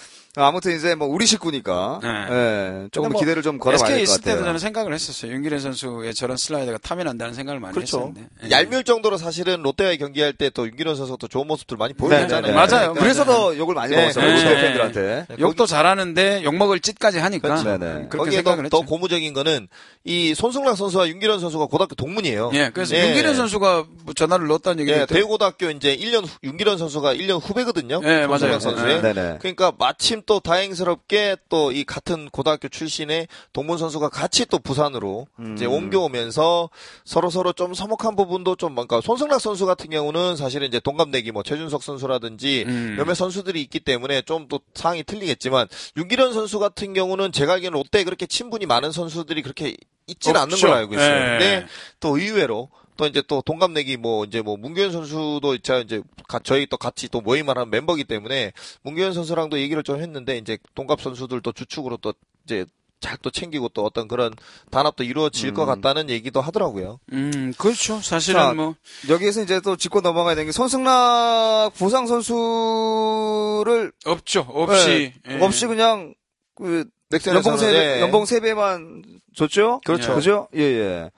[0.47, 2.09] 아무튼 이제 뭐 우리 식구니까 네.
[2.31, 4.47] 예, 조금 뭐 기대를 좀 걸어봐야 SK 될것 있을 때도 같아요.
[4.49, 5.33] 저는 생각을 했었어요.
[5.33, 7.99] 윤기래 선수의 저런 슬라이더가 타면 안다는 생각을 많이 그렇죠.
[7.99, 8.29] 했었는데.
[8.45, 8.51] 예.
[8.51, 12.41] 얄미울 정도로 사실은 롯데와 경기할 때 또 윤기현 선수가 또 좋은 모습들 많이 보여줬잖아요.
[12.41, 12.95] 네, 네, 맞아요.
[12.95, 14.33] 그래서 더 욕을 많이 네, 먹었어요 네.
[14.35, 14.63] 롯데 네.
[14.63, 15.27] 팬들한테.
[15.41, 17.65] 욕도 잘하는데 욕먹을 짓까지 하니까 그렇죠.
[18.09, 18.89] 그렇게 거기에 생각을 더, 더 했죠.
[18.89, 19.69] 고무적인 거는
[20.05, 22.51] 이 손승락 선수와 윤기현 선수가 고등학교 동문이에요.
[22.55, 23.09] 예, 그래서 예.
[23.09, 27.41] 윤기래 선수가 뭐 전화를 넣었다는 얘기를 예, 했더니 대구고등학교 이제 1년 후- 윤기현 선수가 1년
[27.43, 28.01] 후배거든요.
[28.05, 28.29] 예, 맞아요.
[28.59, 29.03] 손승락 선수의.
[29.03, 29.37] 네, 네.
[29.41, 35.55] 그러니까 마침 또 다행스럽게 또 이 같은 고등학교 출신의 동문 선수가 같이 또 부산으로 음.
[35.55, 36.71] 이제 옮겨오면서
[37.05, 41.43] 서로 서로 좀 서먹한 부분도 좀 뭔가 손승락 선수 같은 경우는 사실은 이제 동갑내기 뭐
[41.43, 42.95] 최준석 선수라든지 음.
[42.97, 48.05] 몇몇 선수들이 있기 때문에 좀 또 상황이 틀리겠지만 윤기련 선수 같은 경우는 제가 알기로는 롯데
[48.05, 49.75] 그렇게 친분이 많은 선수들이 그렇게
[50.07, 50.57] 있지는 않는.
[50.57, 51.15] 걸로 알고 있어요.
[51.15, 51.39] 예.
[51.39, 51.67] 근데
[52.01, 56.77] 또 의외로 또 이제 또 동갑내기 뭐 이제 뭐 문규현 선수도 이제 가- 저희 또
[56.77, 61.97] 같이 또 모임을 한 멤버기 때문에 문규현 선수랑도 얘기를 좀 했는데 이제 동갑 선수들도 주축으로
[61.99, 62.13] 또
[62.45, 62.67] 이제
[63.01, 64.33] 잘또 챙기고 또 어떤 그런
[64.73, 66.99] 단합도 이루어질 것 같다는 얘기도 하더라고요.
[67.13, 68.01] 음, 그렇죠.
[68.01, 68.75] 사실은 자, 뭐
[69.09, 74.41] 여기에서 이제 또 짚고 넘어가야 되는 게 손승락 부상 선수를 없죠.
[74.49, 75.45] 없이 네, 예.
[75.45, 76.15] 없이 그냥
[76.57, 76.85] 그
[77.29, 78.01] 연봉 세 네.
[78.01, 79.05] 연봉 세 배만
[79.37, 79.81] 줬죠.
[79.85, 80.17] 그렇죠.
[80.17, 80.49] 그죠?
[80.57, 81.11] 예 예.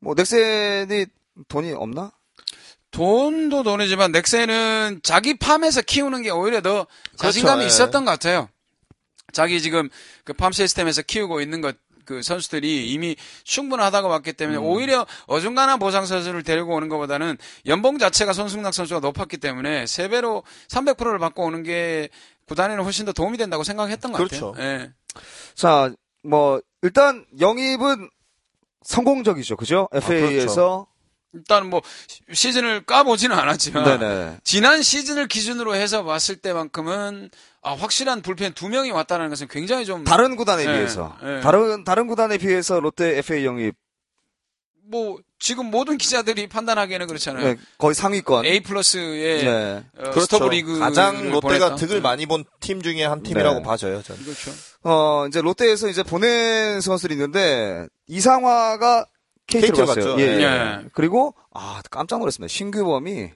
[0.00, 1.06] 뭐 넥센이
[1.48, 2.12] 돈이 없나?
[2.90, 7.66] 돈도 돈이지만 넥센은 자기 팜에서 키우는 게 오히려 더 자신감이 예.
[7.66, 8.48] 있었던 것 같아요.
[9.32, 9.88] 자기 지금
[10.24, 11.76] 그 팜 시스템에서 키우고 있는 것
[12.08, 18.32] 그 선수들이 이미 충분하다고 봤기 때문에 오히려 어중간한 보상 선수를 데리고 오는 것보다는 연봉 자체가
[18.32, 22.08] 손승락 선수가 높았기 때문에 세 배로 300%를 받고 오는 게
[22.46, 24.52] 구단에는 훨씬 더 도움이 된다고 생각했던 것 그렇죠.
[24.52, 24.80] 같아요.
[24.80, 24.90] 예.
[25.54, 28.08] 자, 뭐 일단 영입은
[28.88, 29.56] 성공적이죠.
[29.56, 29.88] 그죠?
[29.92, 30.86] FA에서
[31.34, 31.82] 일단 뭐
[32.32, 34.38] 시즌을 까보지는 않았지만 네네.
[34.44, 37.30] 지난 시즌을 기준으로 해서 봤을 때만큼은
[37.62, 41.40] 아, 확실한 불펜 두 명이 왔다는 것은 굉장히 좀 다른 구단에 예, 비해서 예.
[41.40, 43.74] 다른 다른 구단에 비해서 롯데 FA 영입
[44.90, 47.44] 뭐 지금 모든 기자들이 판단하기에는 그렇잖아요.
[47.44, 48.46] 네, 거의 상위권.
[48.46, 49.84] A 플러스의 네.
[49.98, 50.80] 어, 스토브 리그 그렇죠.
[50.80, 53.62] 가장 롯데가 득을 많이 본 팀 중에 한 팀이라고 네.
[53.62, 54.02] 봐져요.
[54.02, 54.24] 저는.
[54.24, 54.50] 그렇죠.
[54.84, 59.06] 어, 이제 롯데에서 이제 보낸 선수들이 있는데 이상화가
[59.46, 60.16] KT로 갔어요.
[60.18, 60.22] 예.
[60.22, 60.42] 예.
[60.42, 60.84] 예.
[60.92, 62.48] 그리고 아 깜짝 놀랐습니다.
[62.52, 63.30] 신규범이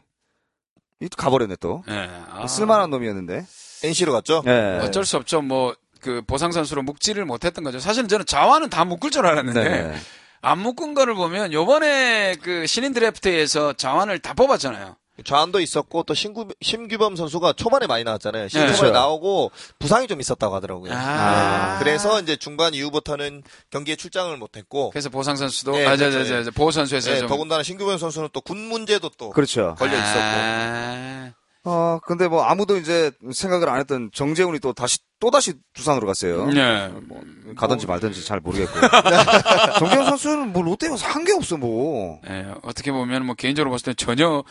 [1.01, 1.83] 이 가버렸네 또.
[1.89, 2.11] 예.
[2.31, 3.47] 아, 쓸만한 놈이었는데.
[3.85, 4.43] NC로 갔죠.
[4.47, 4.79] 예.
[4.83, 5.43] 어쩔 수 없죠.
[5.43, 7.79] 뭐 그 보상 선수로 묶지를 못했던 거죠.
[7.79, 9.95] 사실은 저는 자완은 다 묶을 줄 알았는데 네.
[10.43, 14.97] 안 묶은 거를 보면 요번에 그 신인 드래프트에서 자완을 다 뽑았잖아요.
[15.25, 18.49] 좌안도 있었고 또 신구, 심규범 선수가 초반에 많이 나왔잖아요.
[18.49, 18.91] 초반에 그렇죠.
[18.91, 20.93] 나오고 부상이 좀 있었다고 하더라고요.
[20.95, 21.79] 아.
[21.79, 26.25] 그래서 이제 중반 이후부터는 경기에 출장을 못했고 그래서 보상 선수도 네, 아, 저, 그렇죠.
[26.29, 29.75] 저, 저, 저, 보호 선수에서 네, 좀 더군다나 신규범 선수는 또 군 문제도 또 그렇죠.
[29.79, 31.33] 걸려 있었고 아,
[31.65, 36.47] 어, 근데 뭐 아무도 이제 생각을 안 했던 정재훈이 또 다시, 또 다시 두산으로 갔어요.
[36.47, 36.89] 네.
[37.07, 37.23] 뭐,
[37.57, 38.73] 가든지 말든지 잘 모르겠고.
[39.79, 42.21] 정재훈 선수는 뭐 롯데에 가서 한 게 없어, 뭐.
[42.29, 44.43] 예, 어떻게 보면 뭐 개인적으로 봤을 때 전혀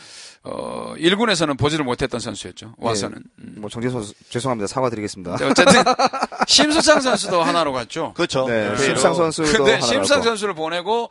[0.44, 2.76] 어 1군에서는 보지를 못했던 선수였죠.
[2.78, 3.18] 와서는.
[3.40, 3.56] 음.
[3.58, 4.68] 뭐 정재훈 선수, 죄송합니다.
[4.68, 5.36] 사과드리겠습니다.
[5.36, 5.84] 근데 어쨌든
[6.48, 8.14] 심수창 선수도 하나로 갔죠.
[8.16, 8.48] 그렇죠.
[8.48, 8.78] 네, 네.
[8.78, 10.06] 심상 선수도 근데 나왔고.
[10.06, 11.10] 선수를 보내고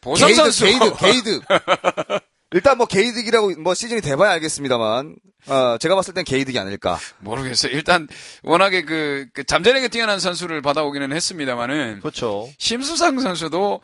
[0.00, 1.42] 보상 게이득, 선수 게이득, 게이득.
[2.52, 6.98] 일단 뭐 게이득이라고 뭐 시즌이 돼봐야 알겠습니다만, 어, 제가 봤을 땐 게이득이 아닐까.
[7.20, 7.72] 모르겠어요.
[7.72, 8.08] 일단
[8.42, 12.48] 워낙에 그, 그 잠재력이 뛰어난 선수를 받아오기는 했습니다만은 그렇죠.
[12.58, 13.80] 심수상 선수도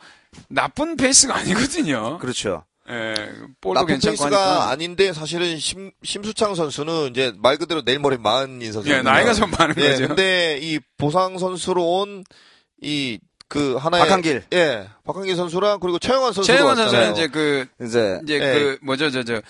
[0.49, 2.17] 나쁜 페이스가 아니거든요.
[2.19, 2.65] 그렇죠.
[2.89, 3.13] 예,
[3.59, 4.69] 볼도 나쁜 괜찮고 페이스가 하니까.
[4.69, 8.89] 아닌데 사실은 심, 심수창 선수는 이제 말 그대로 내일 모레 마흔인 선수.
[8.89, 10.07] 예, 나이가 좀 많은 예, 거죠.
[10.07, 14.43] 근데 이 보상 선수로 온이 그 하나의 박한길.
[14.53, 16.75] 예, 박한길 선수랑 그리고 최영환 선수도 최영환.
[16.75, 18.39] 선수는 이제 그 이제, 이제 예.
[18.39, 19.41] 그 뭐죠 저저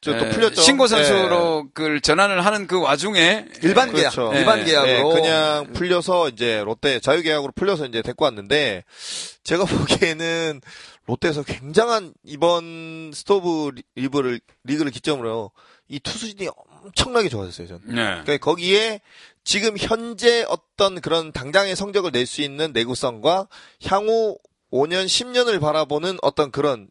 [0.00, 0.60] 저또 에, 풀렸죠.
[0.60, 0.88] 신고 예.
[0.88, 4.32] 선수로 그 전환을 하는 그 와중에 일반 계약, 그렇죠.
[4.36, 5.14] 일반 예, 계약으로.
[5.14, 8.84] 네, 그냥 풀려서 이제 롯데 자유 계약으로 풀려서 이제 데리고 왔는데
[9.44, 9.64] 제가
[10.10, 10.60] 보기에는
[11.06, 15.52] 롯데에서 굉장한 이번 스토브 리- 리그를 리그를 기점으로
[15.88, 16.48] 이 투수진이
[16.84, 17.68] 엄청나게 좋아졌어요.
[17.68, 17.82] 저는.
[17.86, 17.94] 네.
[17.94, 19.00] 그러니까 거기에
[19.46, 23.46] 지금 현재 어떤 그런 당장의 성적을 낼 수 있는 내구성과
[23.86, 24.36] 향후
[24.72, 26.88] 5년, 10년을 바라보는 어떤 그런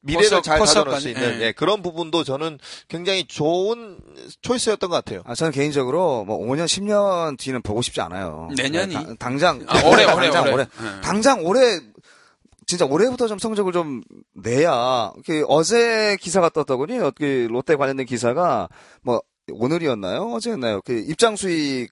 [0.00, 1.46] 미래를 포석, 잘 가져놓을 수 있는 예.
[1.48, 3.98] 예, 그런 부분도 저는 굉장히 좋은
[4.40, 5.20] choice였던 것 같아요.
[5.26, 8.48] 아, 저는 개인적으로 뭐 5년, 10년 뒤는 보고 싶지 않아요.
[8.56, 8.94] 내년이?
[8.94, 9.64] 네, 당- 당장.
[9.68, 10.52] 아, 올해 올해 당장 올해.
[10.54, 10.62] 올해.
[10.64, 11.00] 예.
[11.02, 11.78] 당장 올해
[12.66, 14.02] 진짜 올해부터 좀 성적을 좀
[14.34, 17.04] 내야 그 어제 기사가 떴더군요.
[17.04, 18.68] 어떻게 롯데 관련된 기사가
[19.02, 20.30] 뭐 오늘이었나요?
[20.34, 20.80] 어제였나요?
[20.84, 21.90] 그 입장 수익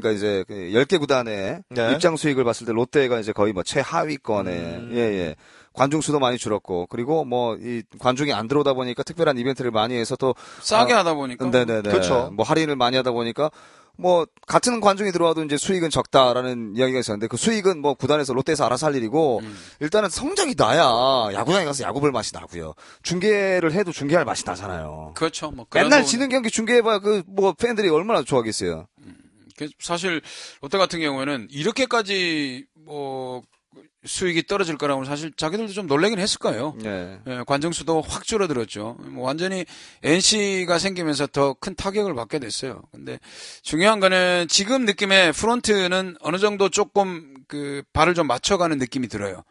[0.00, 1.92] 그러니까 이제 그 10개 구단의 네.
[1.92, 4.90] 입장 수익을 봤을 때 롯데가 이제 거의 뭐 최하위권에 음.
[4.94, 5.36] 예 예.
[5.72, 10.14] 관중 수도 많이 줄었고 그리고 뭐 이 관중이 안 들어오다 보니까 특별한 이벤트를 많이 해서
[10.16, 11.82] 또 싸게 아, 하다 보니까 네네네.
[11.90, 12.30] 그렇죠.
[12.32, 13.50] 뭐 할인을 많이 하다 보니까
[13.96, 18.86] 뭐 같은 관중이 들어와도 이제 수익은 적다라는 이야기가 있었는데 그 수익은 뭐 구단에서 롯데에서 알아서
[18.86, 19.56] 할 일이고 음.
[19.80, 22.74] 일단은 성적이 나야 야구장에 가서 야구 볼 맛이 나고요.
[23.04, 25.12] 중계를 해도 중계할 맛이 나잖아요.
[25.14, 25.50] 그렇죠.
[25.52, 28.86] 뭐 맨날 지는 경기 중계해봐야 그 뭐 팬들이 얼마나 좋아하겠어요.
[28.96, 29.23] 그
[29.78, 30.20] 사실
[30.60, 33.42] 롯데 같은 경우에는 이렇게까지 뭐
[34.04, 36.76] 수익이 떨어질 거라고 사실 자기들도 좀 놀라긴 했을 거예요.
[36.82, 37.18] 네.
[37.26, 38.96] 예, 관중 수도 확 줄어들었죠.
[39.00, 39.64] 뭐 완전히
[40.02, 42.82] NC가 생기면서 더 큰 타격을 받게 됐어요.
[42.92, 43.18] 근데
[43.62, 49.42] 중요한 거는 지금 느낌의 프론트는 어느 정도 조금 그 발을 좀 맞춰가는 느낌이 들어요.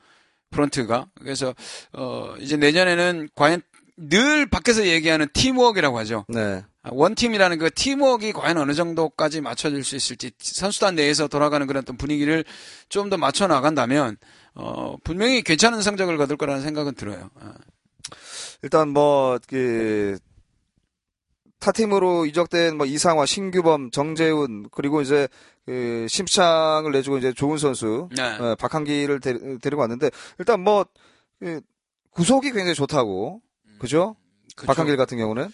[0.52, 1.08] 프론트가.
[1.20, 1.56] 그래서
[1.94, 3.62] 어 이제 내년에는 과연
[3.98, 6.26] 늘 밖에서 얘기하는 팀워크라고 하죠.
[6.28, 6.64] 네.
[6.84, 11.98] 아, 원팀이라는 그 팀워크가 과연 어느 정도까지 맞춰질 수 있을지 선수단 내에서 돌아가는 그런 어떤
[11.98, 12.44] 분위기를
[12.90, 14.18] 좀 더 맞춰 나간다면
[14.56, 17.30] 어 분명히 괜찮은 성적을 거둘 거라는 생각은 들어요.
[17.40, 17.54] 아.
[18.64, 20.18] 일단 뭐, 그,
[21.60, 25.28] 타팀으로 이적된 뭐 이상화, 신규범, 정재훈, 그리고 이제
[25.66, 28.22] 그 심창을 내주고 이제 좋은 선수, 네.
[28.24, 30.86] 어, 박한기를 데, 데리고 왔는데, 일단 뭐,
[31.40, 31.62] 그
[32.12, 33.42] 구속이 굉장히 좋다고,
[33.80, 34.16] 그죠?
[34.56, 34.68] 그쵸.
[34.68, 35.50] 박한길 같은 경우는.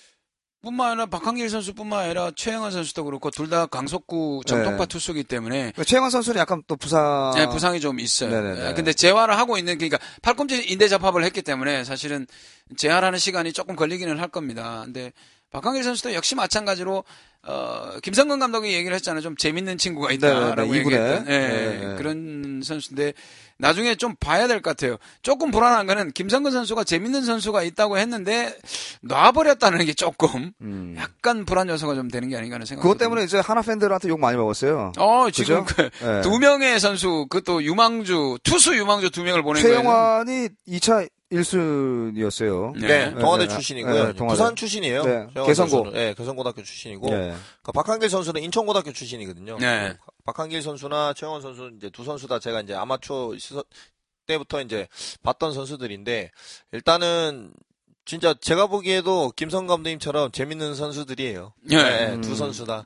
[0.61, 4.85] 뿐만 아니라 박한길 선수뿐만 아니라 최영환 선수도 그렇고 둘 다 강속구 정통파 네.
[4.87, 7.33] 투수기 때문에 최영환 선수는 약간 또 부상.
[7.35, 8.29] 네, 부상이 좀 있어요.
[8.29, 8.69] 네네네.
[8.69, 12.27] 예, 근데 재활을 하고 있는 그러니까 팔꿈치 인대 잡합을 했기 때문에 사실은
[12.77, 14.81] 재활하는 시간이 조금 걸리기는 할 겁니다.
[14.85, 15.13] 근데
[15.51, 17.03] 박한길 선수도 역시 마찬가지로
[17.43, 19.21] 어 김성근 감독이 얘기를 했잖아요.
[19.21, 20.95] 좀 재밌는 친구가 있다라고 네네네, 이분에.
[20.95, 21.95] 얘기했던 예, 네네.
[21.95, 23.13] 그런 선수인데
[23.57, 24.97] 나중에 좀 봐야 될 것 같아요.
[25.21, 28.53] 조금 불안한 거는 김성근 선수가 재밌는 선수가 있다고 했는데
[29.03, 30.95] 놔버렸다는 게 조금 음.
[30.97, 32.81] 약간 불안 요소가 좀 되는 게 아닌가 하는 생각.
[32.83, 34.91] 그것 때문에 이제 하나 팬들한테 욕 많이 먹었어요.
[34.97, 35.89] 어 지금 그죠?
[35.99, 36.21] 그 네.
[36.21, 39.61] 두 명의 선수 그것도 유망주 투수 유망주 두 명을 보낸.
[39.63, 42.79] 최영환이 2차 1순위였어요.
[42.79, 42.87] 네.
[42.87, 43.93] 네, 동아대 네, 출신이고요.
[43.93, 44.33] 네, 동아대.
[44.33, 45.03] 부산 출신이에요.
[45.03, 45.91] 네, 개성고.
[45.91, 47.09] 네, 개성고등학교 출신이고.
[47.11, 47.35] 예.
[47.61, 49.57] 그 박한길 선수는 인천고등학교 출신이거든요.
[49.59, 49.95] 네.
[50.25, 53.63] 박한길 선수나 최영원 선수 이제 두 선수 다 제가 이제 아마추어 시선
[54.25, 54.87] 때부터 이제
[55.23, 56.31] 봤던 선수들인데
[56.71, 57.53] 일단은
[58.05, 61.53] 진짜 제가 보기에도 김성 감독님처럼 재밌는 선수들이에요.
[61.61, 62.21] 네.
[62.21, 62.35] 두 음.
[62.35, 62.83] 선수 다.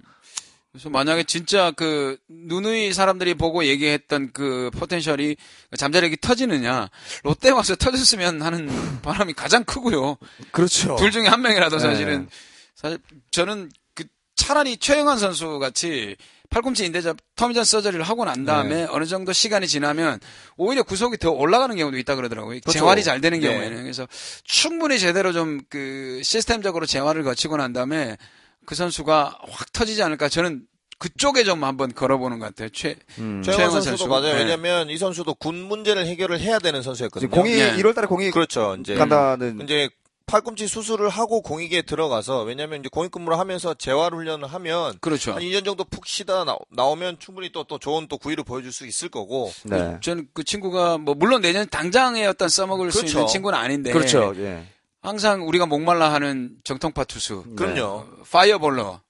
[0.74, 5.36] 그래서 만약에 진짜 그 누누이 사람들이 보고 얘기했던 그 포텐셜이
[5.78, 6.90] 잠자력이 터지느냐
[7.24, 8.70] 롯데 와서 터졌으면 하는
[9.04, 10.18] 바람이 가장 크고요.
[10.52, 10.96] 그렇죠.
[10.96, 11.80] 둘 중에 한 명이라도 네.
[11.80, 12.28] 사실은
[12.74, 12.98] 사실
[13.30, 14.06] 저는 그
[14.36, 16.16] 차라리 최영환 선수 같이
[16.50, 18.88] 팔꿈치 인대접 터미전 서저리를 하고 난 다음에 네.
[18.90, 20.20] 어느 정도 시간이 지나면
[20.58, 22.60] 오히려 구속이 더 올라가는 경우도 있다 그러더라고요.
[22.62, 22.80] 그렇죠.
[22.80, 23.48] 재활이 잘 되는 네.
[23.48, 24.08] 경우에는 그래서
[24.44, 28.18] 충분히 제대로 좀 그 시스템적으로 재활을 거치고 난 다음에
[28.66, 30.66] 그 선수가 확 터지지 않을까 저는
[31.00, 32.70] 그쪽에 좀 한번 걸어보는 것 같아요.
[32.70, 33.42] 최 음.
[33.44, 34.08] 최영환 선수도 선수.
[34.08, 34.36] 맞아요.
[34.36, 34.44] 네.
[34.44, 37.30] 왜냐면 이 선수도 군 문제를 해결을 해야 되는 선수였거든요.
[37.30, 37.76] 공익 네.
[37.78, 38.78] 1월 달에 공익 그렇죠.
[38.80, 39.90] 이제 간다는 이제
[40.26, 45.34] 팔꿈치 수술을 하고 공익에 들어가서 왜냐면 이제 공익 근무를 하면서 재활 훈련을 하면 그렇죠.
[45.34, 49.10] 한 2년 정도 푹 쉬다 나, 나오면 충분히 또또 좋은 또 구위를 보여줄 수 있을
[49.10, 49.52] 거고.
[49.64, 49.98] 네.
[50.02, 53.20] 저는 그 친구가 뭐 물론 내년 당장에 어떤 써먹을 수 그렇죠.
[53.20, 54.34] 있는 친구는 아닌데 그렇죠.
[54.38, 54.64] 예.
[55.04, 57.82] 항상 우리가 목말라 하는 정통파 투수 그럼요.
[57.84, 59.02] 어, fireballer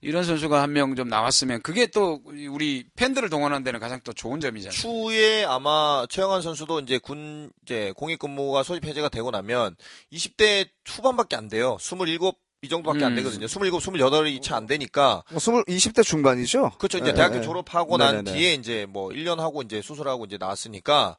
[0.00, 4.40] 이런 선수가 한 명 좀 나왔으면 그게 또 우리 팬들을 동원하는 데는 가장 또 좋은
[4.40, 4.72] 점이잖아요.
[4.72, 9.76] 추후에 아마 최영환 선수도 이제 군 이제 공익 근무가 소집 해제가 되고 나면
[10.12, 11.76] 20대 후반밖에 안 돼요.
[11.78, 12.32] 27,
[12.64, 13.16] 이 정도밖에 안 음.
[13.16, 13.44] 되거든요.
[13.46, 15.24] 27, 28이 채안 되니까.
[15.30, 15.36] 뭐
[15.66, 16.70] 20, 20대 중반이죠?
[16.78, 16.98] 그렇죠.
[16.98, 17.42] 이제 예, 대학교 예.
[17.42, 18.32] 졸업하고 난 네네네.
[18.38, 21.16] 뒤에 이제 뭐 1년 하고 이제 수술하고 이제 나왔으니까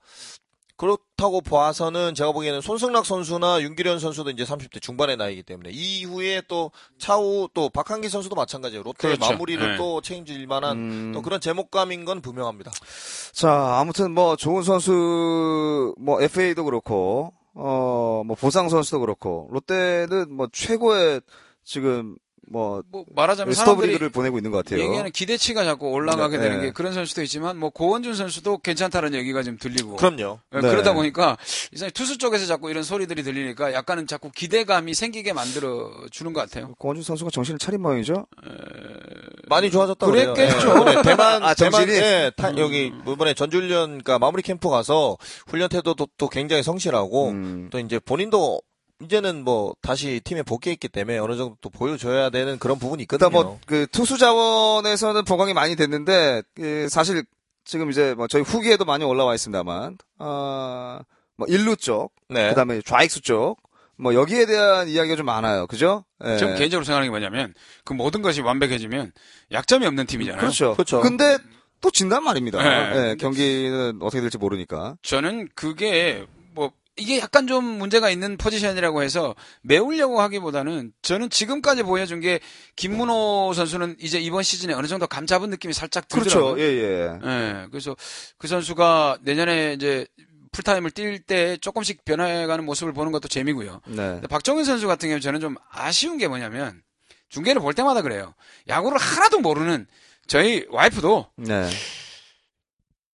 [0.76, 6.72] 그렇다고 봐서는 제가 보기에는 손승락 선수나 윤기련 선수도 이제 30대 중반의 나이기 때문에 이후에 또
[6.98, 8.84] 차후 또 박한기 선수도 마찬가지예요.
[8.84, 9.32] 롯데 그렇죠.
[9.32, 9.78] 마무리를 네.
[9.78, 11.12] 또 책임질 만한 음.
[11.14, 12.72] 또 그런 제목감인 건 분명합니다.
[13.34, 20.48] 자, 아무튼 뭐 좋은 선수 뭐 FA도 그렇고 어 뭐 보상 선수도 그렇고 롯데는 뭐
[20.52, 21.22] 최고의
[21.64, 22.16] 지금
[22.50, 24.84] 뭐 뭐 말하자면 스토브 사람들이 리그를 보내고 있는 것 같아요.
[24.84, 26.66] 얘기하는 기대치가 자꾸 올라가게 네, 되는 네.
[26.66, 30.40] 게 그런 선수도 있지만 뭐 고원준 선수도 괜찮다는 얘기가 좀 들리고 그럼요.
[30.54, 30.70] 예, 네.
[30.70, 31.38] 그러다 보니까
[31.72, 36.74] 이상 투수 쪽에서 자꾸 이런 소리들이 들리니까 약간은 자꾸 기대감이 생기게 만들어 주는 것 같아요.
[36.78, 38.26] 고원준 선수가 정신을 차린 모양이죠?
[39.50, 40.34] 많이 좋아졌다고 그래요.
[40.34, 40.86] 그랬겠죠.
[40.90, 41.88] 예, 네, 대만, 아, 대만?
[41.90, 47.68] 예, 타- 여기 이번에 전주훈련, 그러니까 마무리 캠프 가서 훈련 태도도 또 굉장히 성실하고 음.
[47.72, 48.62] 또 이제 본인도
[49.06, 53.28] 이제는 뭐 다시 팀에 복귀했기 때문에 어느 정도 또 보여줘야 되는 그런 부분이 있거든요.
[53.28, 57.24] 일단 뭐 그 투수 자원에서는 보강이 많이 됐는데 그 사실
[57.66, 62.50] 지금 이제 뭐 저희 후기에도 많이 올라와 있습니다만 아뭐 일루 쪽, 네.
[62.50, 63.58] 그다음에 좌익수 쪽,
[63.96, 65.68] 뭐 여기에 대한 이야기가 좀 많아요.
[65.68, 66.04] 그죠?
[66.26, 66.38] 예.
[66.38, 67.54] 전 개인적으로 생각하는 게 뭐냐면
[67.86, 69.12] 그 모든 것이 완벽해지면
[69.52, 70.40] 약점이 없는 팀이잖아요.
[70.42, 70.74] 그렇죠.
[70.74, 71.00] 그렇죠.
[71.02, 71.38] 근데
[71.80, 72.62] 또 진단 말입니다.
[72.64, 73.10] 네.
[73.10, 74.96] 예, 경기는 어떻게 될지 모르니까.
[75.02, 76.43] 저는 그게 뭐
[76.96, 82.40] 이게 약간 좀 문제가 있는 포지션이라고 해서 메우려고 하기보다는 저는 지금까지 보여준 게
[82.76, 86.56] 김문호 선수는 이제 이번 시즌에 어느 정도 감 잡은 느낌이 살짝 들더라고요.
[86.56, 86.62] 그렇죠.
[86.62, 87.20] 예, 예.
[87.24, 87.96] 예, 그래서
[88.38, 90.06] 그 선수가 내년에 이제
[90.52, 93.82] 풀타임을 뛸 때 조금씩 변해가는 모습을 보는 것도 재미고요.
[93.88, 94.22] 네.
[94.30, 96.84] 박정현 선수 같은 경우는 저는 좀 아쉬운 게 뭐냐면
[97.30, 98.36] 중계를 볼 때마다 그래요.
[98.68, 99.88] 야구를 하나도 모르는
[100.28, 101.70] 저희 와이프도 네.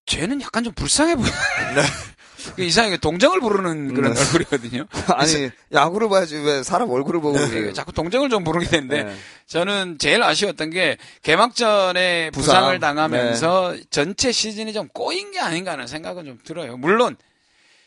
[0.06, 1.26] 쟤는 약간 좀 불쌍해 보여.
[1.26, 1.30] 그
[2.58, 4.20] 이상하게 동정을 부르는 그런 네.
[4.20, 4.86] 얼굴이거든요.
[5.14, 7.74] 아니, 야구를 봐야지 왜 사람 얼굴을 보고 예, 그래요.
[7.74, 9.16] 자꾸 동정을 좀 부르게 되는데 네.
[9.48, 12.56] 저는 제일 아쉬웠던 게 개막전에 부상.
[12.56, 16.78] 부상을 당하면서 전체 시즌이 좀 꼬인 게 아닌가 하는 생각은 좀 들어요.
[16.78, 17.16] 물론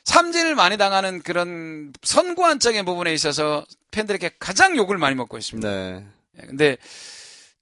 [0.04, 5.68] 삼진을 많이 당하는 그런 선구안적인 부분에 있어서 팬들에게 가장 욕을 많이 먹고 있습니다.
[5.68, 6.04] 네.
[6.42, 6.76] 예, 근데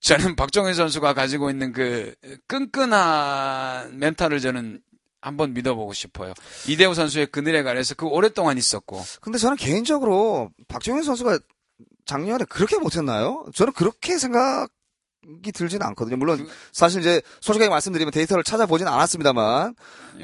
[0.01, 2.15] 저는 박정현 선수가 가지고 있는 그
[2.47, 4.81] 끈끈한 멘탈을 저는
[5.21, 6.33] 한번 믿어보고 싶어요.
[6.69, 11.39] 이대호 선수의 그늘에 가려서 그 오랫동안 있었고 근데 저는 개인적으로 박정현 선수가
[12.07, 13.45] 작년에 그렇게 못했나요?
[13.55, 16.17] 저는 그렇게 생각이 들지는 않거든요.
[16.17, 19.75] 물론 사실 이제 솔직하게 말씀드리면 데이터를 찾아보진 않았습니다만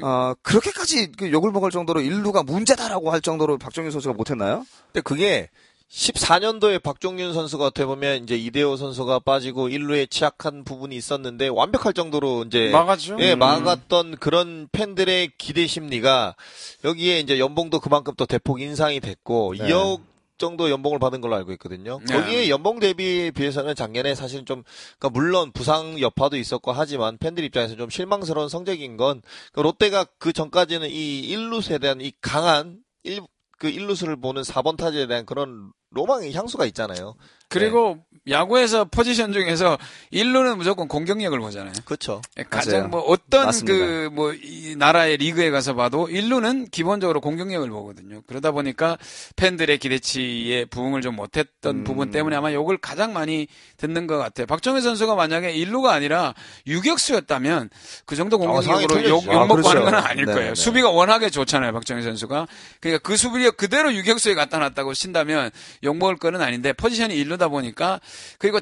[0.01, 4.65] 어, 그렇게까지 그 욕을 먹을 정도로 일루가 문제다라고 할 정도로 박정현 선수가 못했나요?
[4.87, 5.49] 근데 그게
[5.89, 12.43] 14년도에 박종윤 선수가 어떻게 보면 이제 이대호 선수가 빠지고 1루에 취약한 부분이 있었는데 완벽할 정도로
[12.45, 13.17] 이제 막았죠.
[13.19, 13.39] 예, 음.
[13.39, 16.35] 막았던 그런 팬들의 기대 심리가
[16.83, 19.67] 여기에 이제 연봉도 그만큼 또 대폭 인상이 됐고 네.
[19.67, 20.01] 2억
[20.37, 21.99] 정도 연봉을 받은 걸로 알고 있거든요.
[22.07, 22.13] 네.
[22.13, 24.63] 거기에 연봉 대비에 비해서는 작년에 사실 좀
[24.99, 29.21] 그러니까 물론 부상 여파도 있었고 하지만 팬들 입장에서 좀 실망스러운 성적인 건
[29.51, 33.21] 그러니까 롯데가 그 전까지는 이 1루수에 대한 이 강한 일,
[33.57, 37.15] 그 1루수를 보는 4번 타자에 대한 그런 로망의 향수가 있잖아요.
[37.49, 39.77] 그리고 야구에서 포지션 중에서
[40.11, 41.71] 1루는 무조건 공격력을 보잖아요.
[41.85, 42.21] 그렇죠.
[42.49, 42.87] 가장 맞아요.
[42.89, 43.49] 뭐 어떤.
[43.65, 48.21] 그 뭐 이 나라의 리그에 가서 봐도 1루는 기본적으로 공격력을 보거든요.
[48.27, 48.97] 그러다 보니까
[49.37, 51.83] 팬들의 기대치에 부응을 좀 못했던 음.
[51.85, 54.45] 부분 때문에 아마 욕을 가장 많이 듣는 것 같아요.
[54.45, 56.33] 박정희 선수가 만약에 1루가 아니라
[56.67, 57.69] 유격수였다면
[58.05, 59.31] 그 정도 어, 상황이 공격력으로 욕, 틀려지죠.
[59.31, 59.85] 욕 아, 먹고 하는 그렇죠.
[59.85, 60.49] 건 아닐 네, 거예요.
[60.49, 60.55] 네.
[60.55, 61.71] 수비가 워낙에 좋잖아요.
[61.71, 62.47] 박정희 선수가.
[62.81, 65.49] 그러니까 그 수비력 그대로 유격수에 갖다 놨다고 친다면
[65.83, 67.99] 욕 먹을 거는 아닌데 포지션이 1루 다 보니까
[68.39, 68.59] 그리고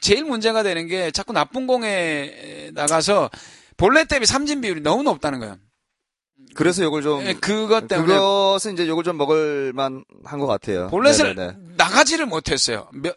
[0.00, 3.30] 제일 문제가 되는 게 자꾸 나쁜 공에 나가서
[3.76, 5.56] 볼넷 대비 삼진 비율이 너무 높다는 거예요.
[6.54, 10.88] 그래서 욕을 좀 예, 그것 때문에 그것은 이제 욕을 좀 먹을 만 한 것 같아요.
[10.88, 11.58] 볼넷을 네네네.
[11.76, 12.88] 나가지를 못했어요.
[12.92, 13.16] 몇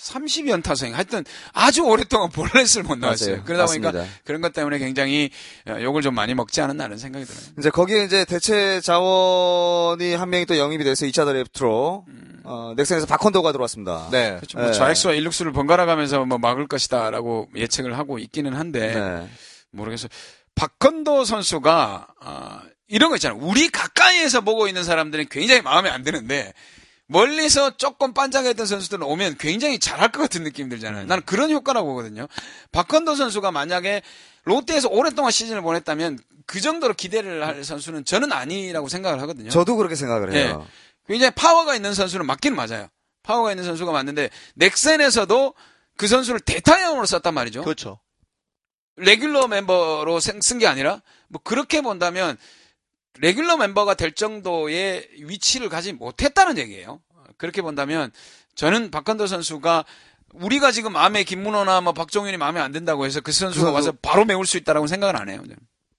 [0.00, 3.36] 30연타생 하여튼 아주 오랫동안 볼넷을 못 나왔어요.
[3.36, 3.44] 맞아요.
[3.44, 4.20] 그러다 보니까 맞습니다.
[4.24, 5.30] 그런 것 때문에 굉장히
[5.68, 7.40] 어, 욕을 좀 많이 먹지 않았나는 생각이 들어요.
[7.58, 12.06] 이제 거기에 이제 대체 자원이 한 명이 또 영입이 돼서 2차 드래프트로
[12.44, 14.08] 어, 넥센에서 박헌도가 들어왔습니다.
[14.10, 14.36] 네.
[14.36, 14.58] 그렇죠.
[14.58, 14.72] 뭐 네.
[14.72, 19.28] 좌익수와 일루수를 번갈아 가면서 뭐 막을 것이다라고 예측을 하고 있기는 한데 네.
[19.70, 20.08] 모르겠어요.
[20.54, 23.38] 박건도 선수가 아, 이런 거 있잖아요.
[23.40, 26.52] 우리 가까이에서 보고 있는 사람들은 굉장히 마음에 안 드는데
[27.10, 31.06] 멀리서 조금 반짝했던 선수들은 오면 굉장히 잘할 것 같은 느낌이 들잖아요.
[31.06, 32.28] 나는 그런 효과라고 보거든요.
[32.70, 34.02] 박건도 선수가 만약에
[34.44, 39.50] 롯데에서 오랫동안 시즌을 보냈다면 그 정도로 기대를 할 선수는 저는 아니라고 생각을 하거든요.
[39.50, 40.66] 저도 그렇게 생각을 해요.
[41.08, 42.88] 굉장히 파워가 있는 선수는 맞긴 맞아요.
[43.24, 45.54] 파워가 있는 선수가 맞는데 넥센에서도
[45.96, 47.64] 그 선수를 대타형으로 썼단 말이죠.
[47.64, 47.98] 그렇죠.
[48.96, 52.36] 레귤러 멤버로 쓴 게 아니라 뭐 그렇게 본다면
[53.18, 57.00] 레귤러 멤버가 될 정도의 위치를 가지 못했다는 얘기예요.
[57.36, 58.10] 그렇게 본다면
[58.54, 59.84] 저는 박건도 선수가
[60.34, 63.98] 우리가 지금 마음에 김문호나 뭐 박종윤이 마음에 안 든다고 해서 그 선수가 그 선수- 와서
[64.00, 65.42] 바로 메울 수 있다라고 생각은 안 해요.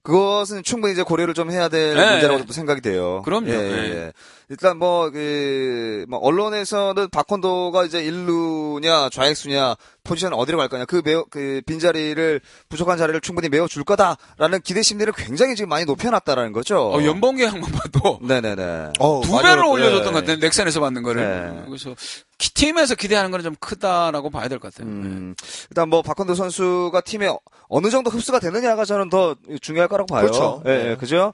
[0.04, 2.12] 그것은 충분히 이제 고려를 좀 해야 될 네.
[2.14, 3.22] 문제라고 또 생각이 돼요.
[3.24, 3.50] 그럼요.
[3.52, 3.90] 예, 네.
[3.92, 4.14] 예.
[4.50, 11.26] 일단 뭐, 그, 뭐, 언론에서는 박헌도가 이제 일루냐, 좌익수냐, 포지션 어디로 갈 거냐, 그 메워,
[11.30, 16.92] 그 빈자리를, 부족한 자리를 충분히 메워 줄 거다라는 기대 심리를 굉장히 지금 많이 높여놨다라는 거죠.
[16.92, 18.94] 어, 연봉 계약만 봐도 네네네.
[19.00, 20.12] 어, 두 배로 올려줬던 예.
[20.12, 20.38] 것 같아요.
[20.38, 21.22] 넥센에서 받는 거를.
[21.56, 21.64] 네.
[21.68, 21.96] 그래서
[22.40, 24.92] 키- 팀에서 기대하는 거는 좀 크다라고 봐야 될 것 같아요.
[24.92, 25.36] 음,
[25.70, 27.30] 일단 뭐, 박헌도 선수가 팀에
[27.70, 30.24] 어느 정도 흡수가 되느냐가 저는 더 중요할 거라고 봐요.
[30.24, 30.64] 그렇죠.
[30.66, 30.90] 예, 네.
[30.92, 31.34] 예, 그죠?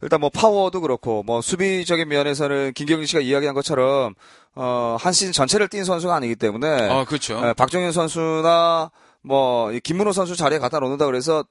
[0.00, 4.14] 일단 뭐, 파워도 그렇고, 뭐, 수비적인 면에서는 김경진 씨가 이야기한 것처럼,
[4.56, 7.40] 어, 한 시즌 전체를 뛴 선수가 아니기 때문에, 아, 그렇죠.
[7.44, 8.90] 예, 박정현 선수나,
[9.22, 11.44] 뭐, 이 김문호 선수 자리에 갖다 놓는다 그래서,